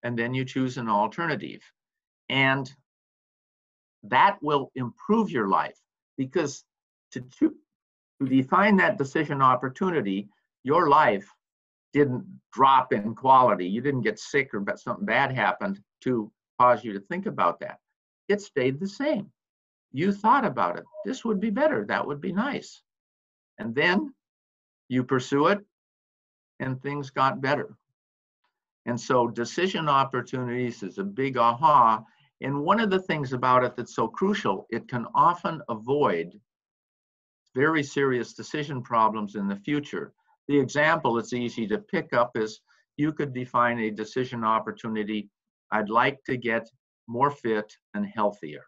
and 0.02 0.18
then 0.18 0.34
you 0.34 0.44
choose 0.44 0.76
an 0.78 0.88
alternative. 0.88 1.60
And 2.28 2.72
that 4.04 4.38
will 4.42 4.70
improve 4.74 5.30
your 5.30 5.48
life 5.48 5.78
because 6.16 6.64
to, 7.12 7.24
to 7.40 7.54
define 8.26 8.76
that 8.76 8.98
decision 8.98 9.42
opportunity, 9.42 10.28
your 10.62 10.88
life 10.88 11.28
didn't 11.92 12.24
drop 12.52 12.92
in 12.92 13.14
quality. 13.14 13.66
You 13.66 13.80
didn't 13.80 14.02
get 14.02 14.18
sick 14.18 14.50
or 14.52 14.64
something 14.76 15.06
bad 15.06 15.32
happened 15.32 15.80
to 16.02 16.30
cause 16.60 16.84
you 16.84 16.92
to 16.92 17.00
think 17.00 17.26
about 17.26 17.60
that. 17.60 17.78
It 18.28 18.40
stayed 18.40 18.80
the 18.80 18.88
same. 18.88 19.30
You 19.92 20.12
thought 20.12 20.44
about 20.44 20.78
it. 20.78 20.84
This 21.04 21.24
would 21.24 21.40
be 21.40 21.50
better. 21.50 21.84
That 21.84 22.06
would 22.06 22.20
be 22.20 22.32
nice. 22.32 22.82
And 23.58 23.74
then 23.74 24.12
you 24.88 25.04
pursue 25.04 25.46
it 25.46 25.60
and 26.64 26.80
things 26.80 27.10
got 27.10 27.40
better. 27.40 27.76
And 28.86 29.00
so 29.00 29.28
decision 29.28 29.88
opportunities 29.88 30.82
is 30.82 30.98
a 30.98 31.04
big 31.04 31.36
aha. 31.36 32.02
And 32.40 32.62
one 32.62 32.80
of 32.80 32.90
the 32.90 33.00
things 33.00 33.32
about 33.32 33.64
it 33.64 33.76
that's 33.76 33.94
so 33.94 34.08
crucial, 34.08 34.66
it 34.70 34.88
can 34.88 35.06
often 35.14 35.62
avoid 35.68 36.38
very 37.54 37.82
serious 37.82 38.34
decision 38.34 38.82
problems 38.82 39.36
in 39.36 39.46
the 39.46 39.56
future. 39.56 40.12
The 40.48 40.58
example 40.58 41.14
that's 41.14 41.32
easy 41.32 41.66
to 41.68 41.78
pick 41.78 42.12
up 42.12 42.36
is 42.36 42.60
you 42.96 43.12
could 43.12 43.32
define 43.32 43.78
a 43.78 43.90
decision 43.90 44.44
opportunity. 44.44 45.30
I'd 45.70 45.88
like 45.88 46.22
to 46.24 46.36
get 46.36 46.68
more 47.06 47.30
fit 47.30 47.72
and 47.94 48.06
healthier. 48.06 48.64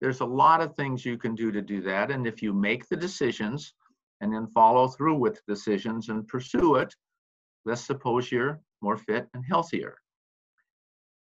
There's 0.00 0.20
a 0.20 0.26
lot 0.26 0.60
of 0.60 0.76
things 0.76 1.04
you 1.04 1.16
can 1.16 1.34
do 1.34 1.50
to 1.50 1.62
do 1.62 1.80
that. 1.82 2.10
And 2.10 2.26
if 2.26 2.42
you 2.42 2.52
make 2.52 2.86
the 2.88 2.96
decisions 2.96 3.74
and 4.20 4.32
then 4.32 4.46
follow 4.48 4.88
through 4.88 5.16
with 5.16 5.44
decisions 5.46 6.08
and 6.08 6.26
pursue 6.28 6.76
it, 6.76 6.94
let's 7.64 7.82
suppose 7.82 8.30
you're 8.30 8.60
more 8.80 8.96
fit 8.96 9.28
and 9.34 9.44
healthier. 9.44 9.98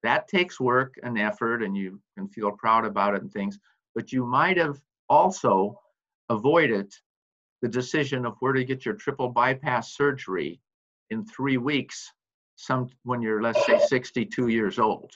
That 0.03 0.27
takes 0.27 0.59
work 0.59 0.95
and 1.01 1.17
effort, 1.17 1.63
and 1.63 1.75
you 1.75 1.99
can 2.17 2.27
feel 2.27 2.51
proud 2.51 2.85
about 2.85 3.15
it 3.15 3.23
and 3.23 3.31
things, 3.31 3.57
but 3.95 4.11
you 4.11 4.25
might 4.25 4.57
have 4.57 4.79
also 5.09 5.79
avoided 6.29 6.93
the 7.61 7.69
decision 7.69 8.25
of 8.25 8.35
where 8.39 8.53
to 8.53 8.63
get 8.63 8.85
your 8.85 8.95
triple 8.95 9.29
bypass 9.29 9.95
surgery 9.95 10.59
in 11.09 11.25
three 11.25 11.57
weeks 11.57 12.11
some 12.55 12.87
when 13.03 13.21
you're 13.21 13.41
let's 13.41 13.65
say 13.65 13.79
62 13.79 14.47
years 14.47 14.79
old 14.79 15.11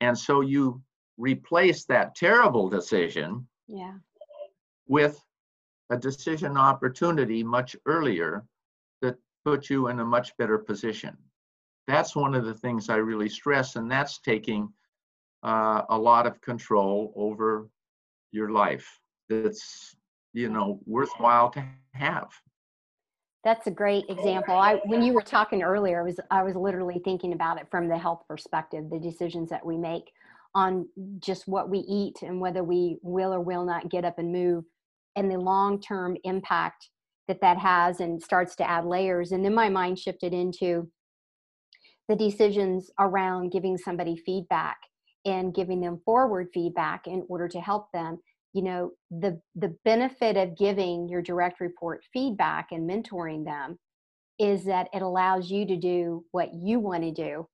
and 0.00 0.18
so 0.18 0.40
you 0.40 0.82
replace 1.16 1.84
that 1.84 2.14
terrible 2.14 2.68
decision 2.68 3.46
yeah 3.68 3.94
with 4.88 5.20
a 5.92 5.96
decision 5.96 6.56
opportunity 6.56 7.44
much 7.44 7.76
earlier 7.84 8.44
that 9.02 9.16
puts 9.44 9.68
you 9.68 9.88
in 9.88 10.00
a 10.00 10.04
much 10.04 10.34
better 10.38 10.56
position. 10.56 11.14
That's 11.86 12.16
one 12.16 12.34
of 12.34 12.46
the 12.46 12.54
things 12.54 12.88
i 12.88 12.96
really 12.96 13.28
stress 13.28 13.76
and 13.76 13.90
that's 13.90 14.18
taking 14.18 14.72
uh, 15.42 15.82
a 15.90 15.98
lot 15.98 16.26
of 16.26 16.40
control 16.40 17.12
over 17.14 17.68
your 18.30 18.50
life 18.50 18.88
that's 19.28 19.94
you 20.32 20.48
know 20.48 20.80
worthwhile 20.86 21.50
to 21.50 21.62
have. 21.92 22.30
That's 23.44 23.66
a 23.66 23.70
great 23.70 24.04
example. 24.08 24.54
I 24.54 24.80
when 24.86 25.02
you 25.02 25.12
were 25.12 25.20
talking 25.20 25.62
earlier, 25.62 26.00
I 26.00 26.04
was 26.04 26.20
I 26.30 26.42
was 26.42 26.56
literally 26.56 27.00
thinking 27.04 27.34
about 27.34 27.60
it 27.60 27.66
from 27.70 27.88
the 27.88 27.98
health 27.98 28.22
perspective, 28.28 28.88
the 28.88 29.00
decisions 29.00 29.50
that 29.50 29.66
we 29.66 29.76
make 29.76 30.10
on 30.54 30.88
just 31.18 31.48
what 31.48 31.68
we 31.68 31.80
eat 31.80 32.22
and 32.22 32.40
whether 32.40 32.62
we 32.62 32.98
will 33.02 33.34
or 33.34 33.40
will 33.40 33.64
not 33.64 33.90
get 33.90 34.04
up 34.04 34.18
and 34.18 34.32
move 34.32 34.64
and 35.16 35.30
the 35.30 35.38
long-term 35.38 36.16
impact 36.24 36.88
that 37.28 37.40
that 37.40 37.58
has 37.58 38.00
and 38.00 38.22
starts 38.22 38.56
to 38.56 38.68
add 38.68 38.84
layers. 38.84 39.32
And 39.32 39.44
then 39.44 39.54
my 39.54 39.68
mind 39.68 39.98
shifted 39.98 40.32
into 40.32 40.90
the 42.08 42.16
decisions 42.16 42.90
around 42.98 43.52
giving 43.52 43.78
somebody 43.78 44.16
feedback 44.16 44.76
and 45.24 45.54
giving 45.54 45.80
them 45.80 46.00
forward 46.04 46.48
feedback 46.52 47.06
in 47.06 47.24
order 47.28 47.48
to 47.48 47.60
help 47.60 47.86
them. 47.92 48.18
You 48.52 48.62
know 48.62 48.90
the 49.10 49.40
the 49.54 49.74
benefit 49.84 50.36
of 50.36 50.58
giving 50.58 51.08
your 51.08 51.22
direct 51.22 51.60
report 51.60 52.04
feedback 52.12 52.68
and 52.70 52.88
mentoring 52.88 53.46
them 53.46 53.78
is 54.38 54.64
that 54.64 54.88
it 54.92 55.00
allows 55.00 55.50
you 55.50 55.66
to 55.66 55.76
do 55.76 56.24
what 56.32 56.52
you 56.52 56.78
want 56.78 57.02
to 57.02 57.12
do 57.12 57.48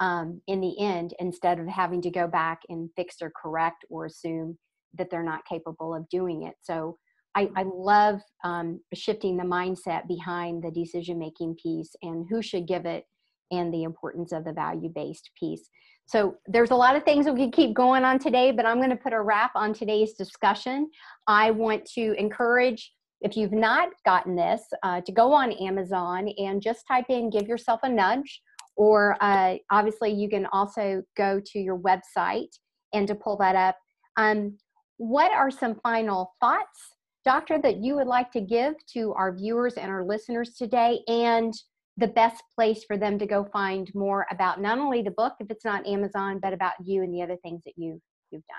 um, 0.00 0.40
in 0.48 0.60
the 0.60 0.80
end 0.80 1.14
instead 1.20 1.60
of 1.60 1.68
having 1.68 2.02
to 2.02 2.10
go 2.10 2.26
back 2.26 2.62
and 2.68 2.90
fix 2.96 3.16
or 3.22 3.30
correct 3.40 3.84
or 3.88 4.06
assume 4.06 4.58
that 4.96 5.10
they're 5.10 5.22
not 5.22 5.46
capable 5.46 5.94
of 5.94 6.08
doing 6.08 6.42
it 6.44 6.54
so 6.62 6.96
i, 7.34 7.48
I 7.56 7.64
love 7.74 8.20
um, 8.44 8.80
shifting 8.94 9.36
the 9.36 9.44
mindset 9.44 10.06
behind 10.08 10.62
the 10.62 10.70
decision 10.70 11.18
making 11.18 11.56
piece 11.62 11.94
and 12.02 12.26
who 12.28 12.42
should 12.42 12.66
give 12.66 12.86
it 12.86 13.04
and 13.50 13.72
the 13.72 13.82
importance 13.82 14.32
of 14.32 14.44
the 14.44 14.52
value 14.52 14.90
based 14.94 15.30
piece 15.38 15.68
so 16.06 16.36
there's 16.46 16.70
a 16.70 16.76
lot 16.76 16.96
of 16.96 17.04
things 17.04 17.26
we 17.26 17.44
could 17.44 17.52
keep 17.52 17.74
going 17.74 18.04
on 18.04 18.18
today, 18.18 18.52
but 18.52 18.66
I'm 18.66 18.78
going 18.78 18.90
to 18.90 18.96
put 18.96 19.12
a 19.12 19.20
wrap 19.20 19.52
on 19.54 19.72
today's 19.72 20.14
discussion. 20.14 20.90
I 21.26 21.50
want 21.52 21.86
to 21.94 22.14
encourage, 22.18 22.92
if 23.20 23.36
you've 23.36 23.52
not 23.52 23.90
gotten 24.04 24.36
this, 24.36 24.62
uh, 24.82 25.00
to 25.02 25.12
go 25.12 25.32
on 25.32 25.52
Amazon 25.52 26.28
and 26.38 26.60
just 26.60 26.84
type 26.86 27.06
in 27.08 27.30
"give 27.30 27.48
yourself 27.48 27.80
a 27.82 27.88
nudge," 27.88 28.42
or 28.76 29.16
uh, 29.20 29.56
obviously 29.70 30.10
you 30.10 30.28
can 30.28 30.46
also 30.52 31.02
go 31.16 31.40
to 31.46 31.58
your 31.58 31.78
website 31.78 32.58
and 32.92 33.06
to 33.08 33.14
pull 33.14 33.36
that 33.38 33.56
up. 33.56 33.76
Um, 34.16 34.58
what 35.02 35.32
are 35.32 35.50
some 35.50 35.74
final 35.82 36.32
thoughts, 36.40 36.94
Doctor, 37.24 37.58
that 37.60 37.78
you 37.78 37.96
would 37.96 38.06
like 38.06 38.30
to 38.30 38.40
give 38.40 38.74
to 38.94 39.12
our 39.14 39.34
viewers 39.34 39.74
and 39.74 39.90
our 39.90 40.04
listeners 40.04 40.54
today, 40.54 41.00
and 41.08 41.52
the 41.96 42.06
best 42.06 42.40
place 42.54 42.84
for 42.84 42.96
them 42.96 43.18
to 43.18 43.26
go 43.26 43.44
find 43.52 43.92
more 43.96 44.26
about 44.30 44.60
not 44.60 44.78
only 44.78 45.02
the 45.02 45.10
book 45.10 45.34
if 45.40 45.50
it's 45.50 45.64
not 45.64 45.86
amazon 45.86 46.38
but 46.40 46.54
about 46.54 46.72
you 46.82 47.02
and 47.02 47.12
the 47.12 47.20
other 47.20 47.36
things 47.42 47.62
that 47.64 47.74
you 47.76 48.00
you've 48.30 48.46
done? 48.46 48.56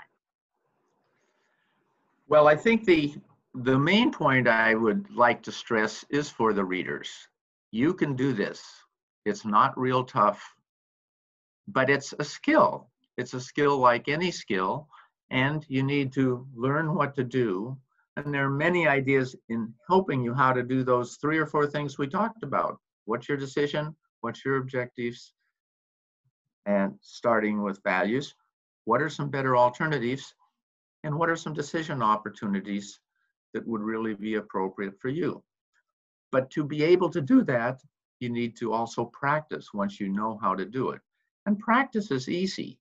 Well 2.27 2.47
i 2.47 2.55
think 2.55 2.85
the 2.85 3.15
the 3.55 3.79
main 3.79 4.11
point 4.11 4.47
i 4.47 4.75
would 4.75 5.09
like 5.09 5.41
to 5.43 5.51
stress 5.51 6.05
is 6.11 6.29
for 6.29 6.53
the 6.53 6.63
readers. 6.63 7.09
You 7.71 7.95
can 7.95 8.15
do 8.15 8.33
this. 8.33 8.61
It's 9.25 9.45
not 9.45 9.79
real 9.79 10.03
tough 10.03 10.43
but 11.69 11.89
it's 11.89 12.13
a 12.19 12.23
skill. 12.25 12.89
It's 13.17 13.33
a 13.33 13.39
skill 13.39 13.77
like 13.77 14.09
any 14.09 14.29
skill 14.29 14.89
and 15.33 15.65
you 15.67 15.83
need 15.83 16.13
to 16.13 16.47
learn 16.55 16.95
what 16.95 17.13
to 17.15 17.23
do 17.23 17.77
and 18.15 18.33
there 18.33 18.45
are 18.45 18.49
many 18.49 18.87
ideas 18.87 19.35
in 19.49 19.73
helping 19.87 20.21
you 20.21 20.33
how 20.33 20.53
to 20.53 20.63
do 20.63 20.83
those 20.83 21.17
three 21.17 21.37
or 21.37 21.47
four 21.47 21.67
things 21.67 21.97
we 21.97 22.07
talked 22.07 22.43
about 22.43 22.79
What's 23.05 23.27
your 23.27 23.37
decision? 23.37 23.95
What's 24.21 24.45
your 24.45 24.57
objectives? 24.57 25.33
And 26.65 26.97
starting 27.01 27.61
with 27.61 27.83
values, 27.83 28.33
what 28.85 29.01
are 29.01 29.09
some 29.09 29.29
better 29.29 29.57
alternatives? 29.57 30.33
And 31.03 31.17
what 31.17 31.29
are 31.29 31.35
some 31.35 31.53
decision 31.53 32.01
opportunities 32.01 32.99
that 33.53 33.67
would 33.67 33.81
really 33.81 34.13
be 34.13 34.35
appropriate 34.35 34.97
for 35.01 35.09
you? 35.09 35.43
But 36.31 36.49
to 36.51 36.63
be 36.63 36.81
able 36.83 37.09
to 37.09 37.21
do 37.21 37.43
that, 37.43 37.81
you 38.21 38.29
need 38.29 38.55
to 38.57 38.71
also 38.71 39.05
practice 39.05 39.73
once 39.73 39.99
you 39.99 40.07
know 40.07 40.39
how 40.41 40.55
to 40.55 40.65
do 40.65 40.91
it. 40.91 41.01
And 41.45 41.59
practice 41.59 42.09
is 42.09 42.29
easy. 42.29 42.79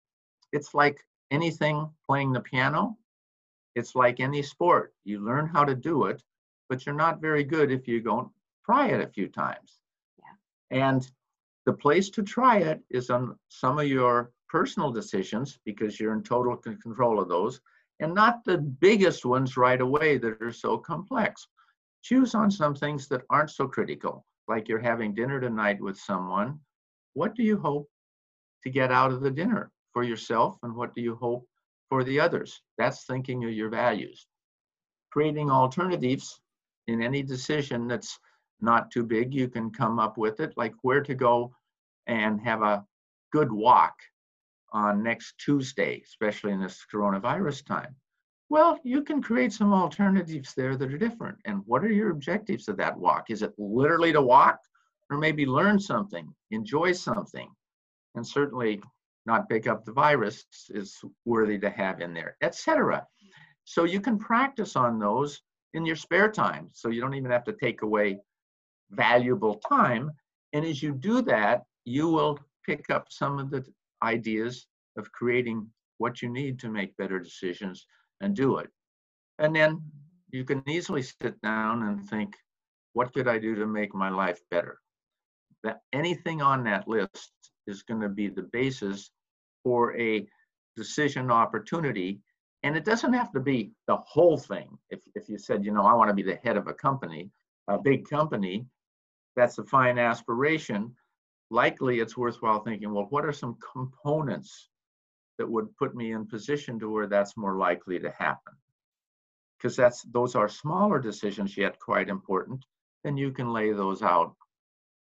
It's 0.52 0.72
like 0.72 1.04
anything 1.32 1.88
playing 2.06 2.32
the 2.32 2.40
piano. 2.40 2.96
It's 3.74 3.94
like 3.94 4.20
any 4.20 4.42
sport. 4.42 4.94
You 5.04 5.20
learn 5.20 5.46
how 5.46 5.64
to 5.64 5.74
do 5.74 6.04
it, 6.04 6.22
but 6.68 6.84
you're 6.84 6.94
not 6.94 7.20
very 7.20 7.42
good 7.42 7.72
if 7.72 7.88
you 7.88 8.00
don't 8.00 8.30
try 8.64 8.88
it 8.88 9.00
a 9.00 9.08
few 9.08 9.28
times. 9.28 9.80
Yeah. 10.18 10.84
And 10.84 11.10
the 11.64 11.72
place 11.72 12.10
to 12.10 12.22
try 12.22 12.58
it 12.58 12.80
is 12.90 13.08
on 13.08 13.36
some 13.48 13.78
of 13.78 13.86
your 13.86 14.30
personal 14.48 14.92
decisions 14.92 15.58
because 15.64 15.98
you're 15.98 16.12
in 16.12 16.22
total 16.22 16.56
control 16.56 17.18
of 17.18 17.28
those 17.28 17.60
and 18.00 18.14
not 18.14 18.44
the 18.44 18.58
biggest 18.58 19.24
ones 19.24 19.56
right 19.56 19.80
away 19.80 20.18
that 20.18 20.42
are 20.42 20.52
so 20.52 20.76
complex. 20.76 21.48
Choose 22.02 22.34
on 22.34 22.50
some 22.50 22.74
things 22.74 23.08
that 23.08 23.22
aren't 23.30 23.50
so 23.50 23.66
critical, 23.66 24.26
like 24.48 24.68
you're 24.68 24.80
having 24.80 25.14
dinner 25.14 25.40
tonight 25.40 25.80
with 25.80 25.96
someone. 25.96 26.58
What 27.14 27.34
do 27.34 27.42
you 27.42 27.58
hope 27.58 27.88
to 28.64 28.70
get 28.70 28.92
out 28.92 29.12
of 29.12 29.22
the 29.22 29.30
dinner 29.30 29.70
for 29.92 30.02
yourself 30.02 30.58
and 30.62 30.74
what 30.74 30.94
do 30.94 31.00
you 31.00 31.14
hope 31.16 31.46
for 31.88 32.04
the 32.04 32.18
others? 32.18 32.62
That's 32.78 33.04
thinking 33.04 33.44
of 33.44 33.52
your 33.52 33.68
values. 33.68 34.26
Creating 35.10 35.50
alternatives 35.50 36.40
in 36.86 37.02
any 37.02 37.22
decision 37.22 37.86
that's 37.86 38.18
not 38.60 38.90
too 38.90 39.04
big, 39.04 39.34
you 39.34 39.48
can 39.48 39.70
come 39.70 39.98
up 39.98 40.16
with 40.16 40.40
it, 40.40 40.54
like 40.56 40.74
where 40.82 41.02
to 41.02 41.14
go 41.14 41.54
and 42.06 42.40
have 42.40 42.62
a 42.62 42.84
good 43.32 43.52
walk 43.52 43.94
on 44.72 45.02
next 45.02 45.34
Tuesday, 45.38 46.00
especially 46.04 46.52
in 46.52 46.60
this 46.60 46.84
coronavirus 46.92 47.66
time. 47.66 47.94
Well, 48.48 48.78
you 48.84 49.02
can 49.02 49.22
create 49.22 49.52
some 49.52 49.72
alternatives 49.72 50.54
there 50.54 50.76
that 50.76 50.92
are 50.92 50.98
different. 50.98 51.38
And 51.44 51.62
what 51.66 51.82
are 51.84 51.92
your 51.92 52.10
objectives 52.10 52.68
of 52.68 52.76
that 52.76 52.96
walk? 52.96 53.30
Is 53.30 53.42
it 53.42 53.52
literally 53.58 54.12
to 54.12 54.20
walk 54.20 54.58
or 55.10 55.18
maybe 55.18 55.46
learn 55.46 55.78
something, 55.78 56.32
enjoy 56.50 56.92
something? 56.92 57.48
And 58.14 58.26
certainly 58.26 58.82
not 59.26 59.48
pick 59.48 59.66
up 59.66 59.84
the 59.84 59.92
virus 59.92 60.44
is 60.70 60.98
worthy 61.24 61.58
to 61.58 61.70
have 61.70 62.00
in 62.00 62.12
there, 62.12 62.36
etc. 62.42 63.06
So 63.64 63.84
you 63.84 64.00
can 64.00 64.18
practice 64.18 64.76
on 64.76 64.98
those 64.98 65.40
in 65.74 65.86
your 65.86 65.96
spare 65.96 66.30
time. 66.30 66.68
So 66.72 66.88
you 66.88 67.00
don't 67.00 67.14
even 67.14 67.30
have 67.30 67.44
to 67.44 67.52
take 67.52 67.82
away 67.82 68.18
valuable 68.90 69.54
time. 69.56 70.10
And 70.52 70.64
as 70.64 70.82
you 70.82 70.92
do 70.92 71.22
that, 71.22 71.62
you 71.84 72.08
will 72.08 72.38
pick 72.66 72.90
up 72.90 73.06
some 73.10 73.38
of 73.38 73.50
the 73.50 73.64
ideas 74.02 74.66
of 74.96 75.10
creating 75.12 75.68
what 75.98 76.20
you 76.20 76.28
need 76.28 76.58
to 76.60 76.68
make 76.68 76.96
better 76.96 77.18
decisions 77.18 77.86
and 78.20 78.34
do 78.34 78.58
it. 78.58 78.68
And 79.38 79.54
then 79.54 79.82
you 80.30 80.44
can 80.44 80.62
easily 80.68 81.02
sit 81.02 81.40
down 81.42 81.82
and 81.84 82.08
think, 82.08 82.34
what 82.92 83.12
could 83.14 83.28
I 83.28 83.38
do 83.38 83.54
to 83.54 83.66
make 83.66 83.94
my 83.94 84.10
life 84.10 84.40
better? 84.50 84.78
That 85.62 85.80
anything 85.92 86.42
on 86.42 86.64
that 86.64 86.88
list 86.88 87.32
is 87.66 87.82
going 87.82 88.00
to 88.00 88.08
be 88.08 88.28
the 88.28 88.48
basis 88.52 89.10
for 89.62 89.96
a 89.98 90.26
decision 90.76 91.30
opportunity. 91.30 92.20
And 92.62 92.76
it 92.76 92.84
doesn't 92.84 93.12
have 93.12 93.32
to 93.32 93.40
be 93.40 93.72
the 93.86 93.96
whole 93.96 94.38
thing. 94.38 94.78
If, 94.90 95.00
if 95.14 95.28
you 95.28 95.38
said, 95.38 95.64
you 95.64 95.72
know, 95.72 95.84
I 95.84 95.94
want 95.94 96.10
to 96.10 96.14
be 96.14 96.22
the 96.22 96.36
head 96.36 96.56
of 96.56 96.68
a 96.68 96.74
company, 96.74 97.30
a 97.68 97.78
big 97.78 98.08
company, 98.08 98.66
that's 99.36 99.58
a 99.58 99.64
fine 99.64 99.98
aspiration, 99.98 100.94
likely 101.50 102.00
it's 102.00 102.16
worthwhile 102.16 102.60
thinking, 102.60 102.92
well, 102.92 103.06
what 103.10 103.24
are 103.24 103.32
some 103.32 103.56
components 103.72 104.68
that 105.38 105.48
would 105.48 105.74
put 105.76 105.94
me 105.94 106.12
in 106.12 106.26
position 106.26 106.78
to 106.78 106.90
where 106.90 107.06
that's 107.06 107.36
more 107.36 107.56
likely 107.56 107.98
to 107.98 108.10
happen? 108.10 108.54
Because 109.58 109.76
that's 109.76 110.02
those 110.02 110.34
are 110.34 110.48
smaller 110.48 110.98
decisions 110.98 111.56
yet 111.56 111.78
quite 111.78 112.08
important, 112.08 112.64
then 113.04 113.16
you 113.16 113.30
can 113.30 113.52
lay 113.52 113.72
those 113.72 114.02
out. 114.02 114.34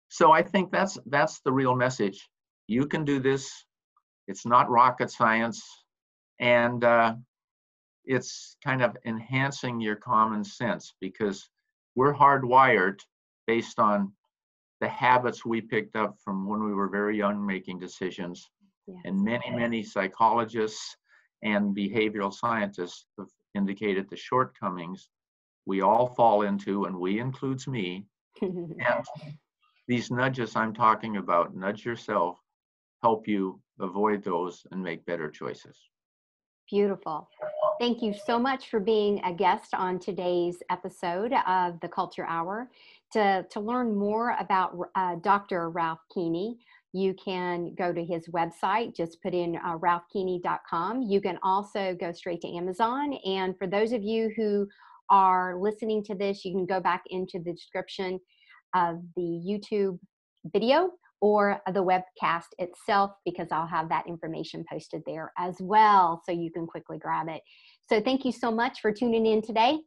So 0.10 0.32
I 0.32 0.42
think 0.42 0.72
that's 0.72 0.98
that's 1.08 1.42
the 1.42 1.52
real 1.52 1.76
message. 1.76 2.28
You 2.68 2.86
can 2.86 3.06
do 3.06 3.20
this. 3.20 3.50
It's 4.28 4.46
not 4.46 4.70
rocket 4.70 5.10
science, 5.10 5.64
and 6.40 6.84
uh, 6.84 7.16
it's 8.06 8.58
kind 8.64 8.82
of 8.82 8.98
enhancing 9.06 9.80
your 9.80 9.96
common 9.96 10.44
sense 10.44 10.94
because 11.00 11.50
we're 11.96 12.14
hardwired 12.14 13.00
based 13.48 13.80
on 13.80 14.12
the 14.82 14.88
habits 14.88 15.46
we 15.46 15.62
picked 15.62 15.96
up 15.96 16.18
from 16.24 16.48
when 16.48 16.64
we 16.64 16.74
were 16.74 16.90
very 16.90 17.18
young 17.18 17.46
making 17.46 17.80
decisions. 17.80 18.50
Yes. 18.86 18.98
And 19.06 19.24
many, 19.24 19.50
many 19.50 19.84
psychologists 19.84 20.96
and 21.44 21.76
behavioral 21.76 22.34
scientists 22.34 23.06
have 23.18 23.28
indicated 23.56 24.10
the 24.10 24.16
shortcomings 24.16 25.10
we 25.66 25.82
all 25.82 26.08
fall 26.16 26.44
into, 26.44 26.86
and 26.86 26.98
we 26.98 27.20
includes 27.20 27.68
me. 27.68 28.06
and 28.42 29.06
these 29.88 30.10
nudges 30.10 30.56
I'm 30.56 30.74
talking 30.74 31.18
about, 31.18 31.56
nudge 31.56 31.86
yourself, 31.86 32.40
help 33.02 33.28
you 33.28 33.60
avoid 33.80 34.24
those 34.24 34.66
and 34.72 34.82
make 34.82 35.06
better 35.06 35.30
choices. 35.30 35.78
Beautiful. 36.70 37.30
Thank 37.80 38.02
you 38.02 38.14
so 38.14 38.40
much 38.40 38.70
for 38.70 38.80
being 38.80 39.22
a 39.24 39.34
guest 39.34 39.74
on 39.74 40.00
today's 40.00 40.58
episode 40.70 41.32
of 41.48 41.80
the 41.80 41.88
Culture 41.88 42.26
Hour. 42.26 42.70
To, 43.14 43.46
to 43.52 43.60
learn 43.60 43.96
more 43.96 44.36
about 44.40 44.78
uh, 44.96 45.16
Dr. 45.22 45.70
Ralph 45.70 46.02
Keeney, 46.14 46.58
you 46.92 47.14
can 47.14 47.74
go 47.76 47.94
to 47.94 48.04
his 48.04 48.28
website, 48.30 48.96
just 48.96 49.22
put 49.22 49.34
in 49.34 49.58
uh, 49.58 49.78
ralphkeeney.com. 49.78 51.04
You 51.04 51.22
can 51.22 51.38
also 51.44 51.96
go 51.98 52.12
straight 52.12 52.42
to 52.42 52.50
Amazon. 52.50 53.14
And 53.26 53.58
for 53.58 53.68
those 53.68 53.94
of 53.94 54.04
you 54.04 54.32
who 54.36 54.68
are 55.10 55.56
listening 55.58 56.04
to 56.06 56.16
this, 56.16 56.44
you 56.44 56.52
can 56.52 56.66
go 56.66 56.82
back 56.82 57.04
into 57.10 57.40
the 57.40 57.54
description 57.54 58.20
of 58.76 59.02
the 59.16 59.22
YouTube 59.22 60.00
video 60.52 60.92
or 61.22 61.62
the 61.74 61.84
webcast 61.84 62.48
itself 62.60 63.12
because 63.26 63.48
I'll 63.52 63.68
have 63.68 63.90
that 63.90 64.08
information 64.08 64.64
posted 64.70 65.02
there 65.06 65.32
as 65.38 65.56
well 65.60 66.22
so 66.26 66.32
you 66.32 66.52
can 66.52 66.68
quickly 66.68 66.98
grab 66.98 67.28
it. 67.30 67.42
So 67.90 68.02
thank 68.02 68.26
you 68.26 68.32
so 68.32 68.52
much 68.52 68.82
for 68.82 68.92
tuning 68.92 69.26
in 69.26 69.42
today. 69.42 69.80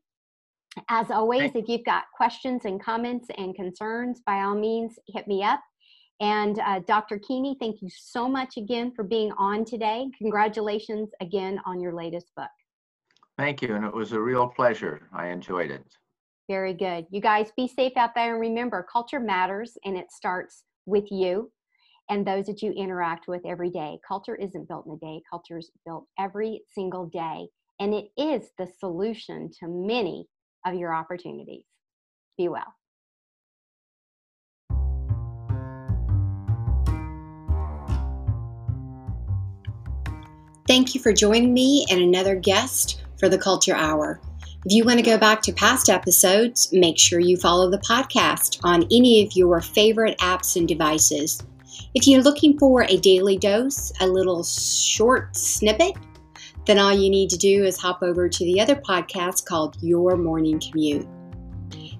As 0.88 1.10
always, 1.10 1.52
if 1.54 1.68
you've 1.68 1.84
got 1.84 2.04
questions 2.16 2.64
and 2.64 2.82
comments 2.82 3.28
and 3.36 3.54
concerns, 3.54 4.20
by 4.24 4.42
all 4.42 4.54
means, 4.54 4.98
hit 5.08 5.26
me 5.26 5.42
up. 5.42 5.60
And 6.20 6.58
uh, 6.60 6.80
Dr. 6.86 7.18
Keeney, 7.18 7.56
thank 7.58 7.80
you 7.82 7.88
so 7.90 8.28
much 8.28 8.56
again 8.56 8.92
for 8.94 9.02
being 9.02 9.32
on 9.32 9.64
today. 9.64 10.08
Congratulations 10.18 11.10
again 11.20 11.60
on 11.64 11.80
your 11.80 11.94
latest 11.94 12.26
book. 12.36 12.50
Thank 13.38 13.62
you, 13.62 13.74
and 13.74 13.84
it 13.84 13.92
was 13.92 14.12
a 14.12 14.20
real 14.20 14.46
pleasure. 14.46 15.08
I 15.14 15.28
enjoyed 15.28 15.70
it. 15.70 15.82
Very 16.46 16.74
good. 16.74 17.06
You 17.10 17.20
guys 17.20 17.52
be 17.56 17.66
safe 17.66 17.96
out 17.96 18.14
there 18.14 18.32
and 18.32 18.40
remember, 18.40 18.86
culture 18.92 19.20
matters 19.20 19.78
and 19.84 19.96
it 19.96 20.12
starts 20.12 20.64
with 20.90 21.10
you 21.10 21.50
and 22.10 22.26
those 22.26 22.46
that 22.46 22.60
you 22.60 22.72
interact 22.72 23.28
with 23.28 23.40
every 23.46 23.70
day. 23.70 23.98
Culture 24.06 24.34
isn't 24.34 24.68
built 24.68 24.84
in 24.86 24.92
a 24.92 24.96
day, 24.98 25.22
culture 25.30 25.58
is 25.58 25.70
built 25.86 26.06
every 26.18 26.62
single 26.74 27.06
day. 27.06 27.46
And 27.78 27.94
it 27.94 28.10
is 28.18 28.50
the 28.58 28.68
solution 28.78 29.50
to 29.60 29.68
many 29.68 30.26
of 30.66 30.74
your 30.74 30.92
opportunities. 30.92 31.64
Be 32.36 32.48
well. 32.48 32.74
Thank 40.66 40.94
you 40.94 41.00
for 41.00 41.12
joining 41.12 41.54
me 41.54 41.86
and 41.90 42.00
another 42.00 42.36
guest 42.36 43.02
for 43.18 43.28
the 43.28 43.38
Culture 43.38 43.74
Hour. 43.74 44.20
If 44.66 44.74
you 44.74 44.84
want 44.84 44.98
to 44.98 45.04
go 45.04 45.16
back 45.16 45.40
to 45.42 45.54
past 45.54 45.88
episodes, 45.88 46.70
make 46.70 46.98
sure 46.98 47.18
you 47.18 47.38
follow 47.38 47.70
the 47.70 47.78
podcast 47.78 48.60
on 48.62 48.82
any 48.92 49.24
of 49.24 49.32
your 49.32 49.62
favorite 49.62 50.18
apps 50.18 50.54
and 50.56 50.68
devices. 50.68 51.42
If 51.94 52.06
you're 52.06 52.22
looking 52.22 52.58
for 52.58 52.82
a 52.82 52.98
daily 52.98 53.38
dose, 53.38 53.90
a 54.00 54.06
little 54.06 54.44
short 54.44 55.34
snippet, 55.34 55.94
then 56.66 56.78
all 56.78 56.92
you 56.92 57.08
need 57.08 57.30
to 57.30 57.38
do 57.38 57.64
is 57.64 57.78
hop 57.78 58.02
over 58.02 58.28
to 58.28 58.44
the 58.44 58.60
other 58.60 58.76
podcast 58.76 59.46
called 59.46 59.78
Your 59.80 60.18
Morning 60.18 60.60
Commute. 60.60 61.08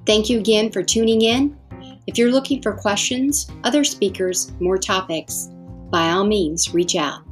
Thank 0.05 0.29
you 0.29 0.39
again 0.39 0.71
for 0.71 0.83
tuning 0.83 1.23
in. 1.23 1.57
If 2.07 2.19
you're 2.19 2.31
looking 2.31 2.61
for 2.61 2.75
questions, 2.75 3.51
other 3.65 3.85
speakers, 3.85 4.53
more 4.61 4.77
topics, 4.77 5.49
by 5.91 6.11
all 6.11 6.25
means, 6.25 6.75
reach 6.75 6.95
out. 6.95 7.23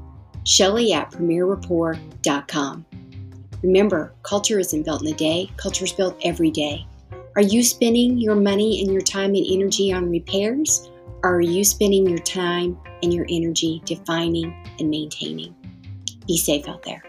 Shelley 0.44 0.94
at 0.94 1.10
premierrapport.com. 1.10 2.86
Remember, 3.62 4.14
culture 4.22 4.58
isn't 4.58 4.84
built 4.84 5.02
in 5.02 5.08
a 5.08 5.16
day, 5.16 5.50
culture 5.56 5.84
is 5.84 5.92
built 5.92 6.16
every 6.24 6.50
day. 6.50 6.86
Are 7.34 7.42
you 7.42 7.62
spending 7.62 8.18
your 8.18 8.34
money 8.34 8.80
and 8.80 8.92
your 8.92 9.00
time 9.00 9.34
and 9.34 9.46
energy 9.48 9.92
on 9.92 10.10
repairs? 10.10 10.88
Or 11.24 11.36
are 11.36 11.40
you 11.40 11.64
spending 11.64 12.08
your 12.08 12.18
time 12.18 12.78
and 13.02 13.12
your 13.12 13.26
energy 13.28 13.82
defining 13.84 14.54
and 14.78 14.88
maintaining? 14.88 15.54
Be 16.26 16.36
safe 16.36 16.68
out 16.68 16.82
there. 16.84 17.02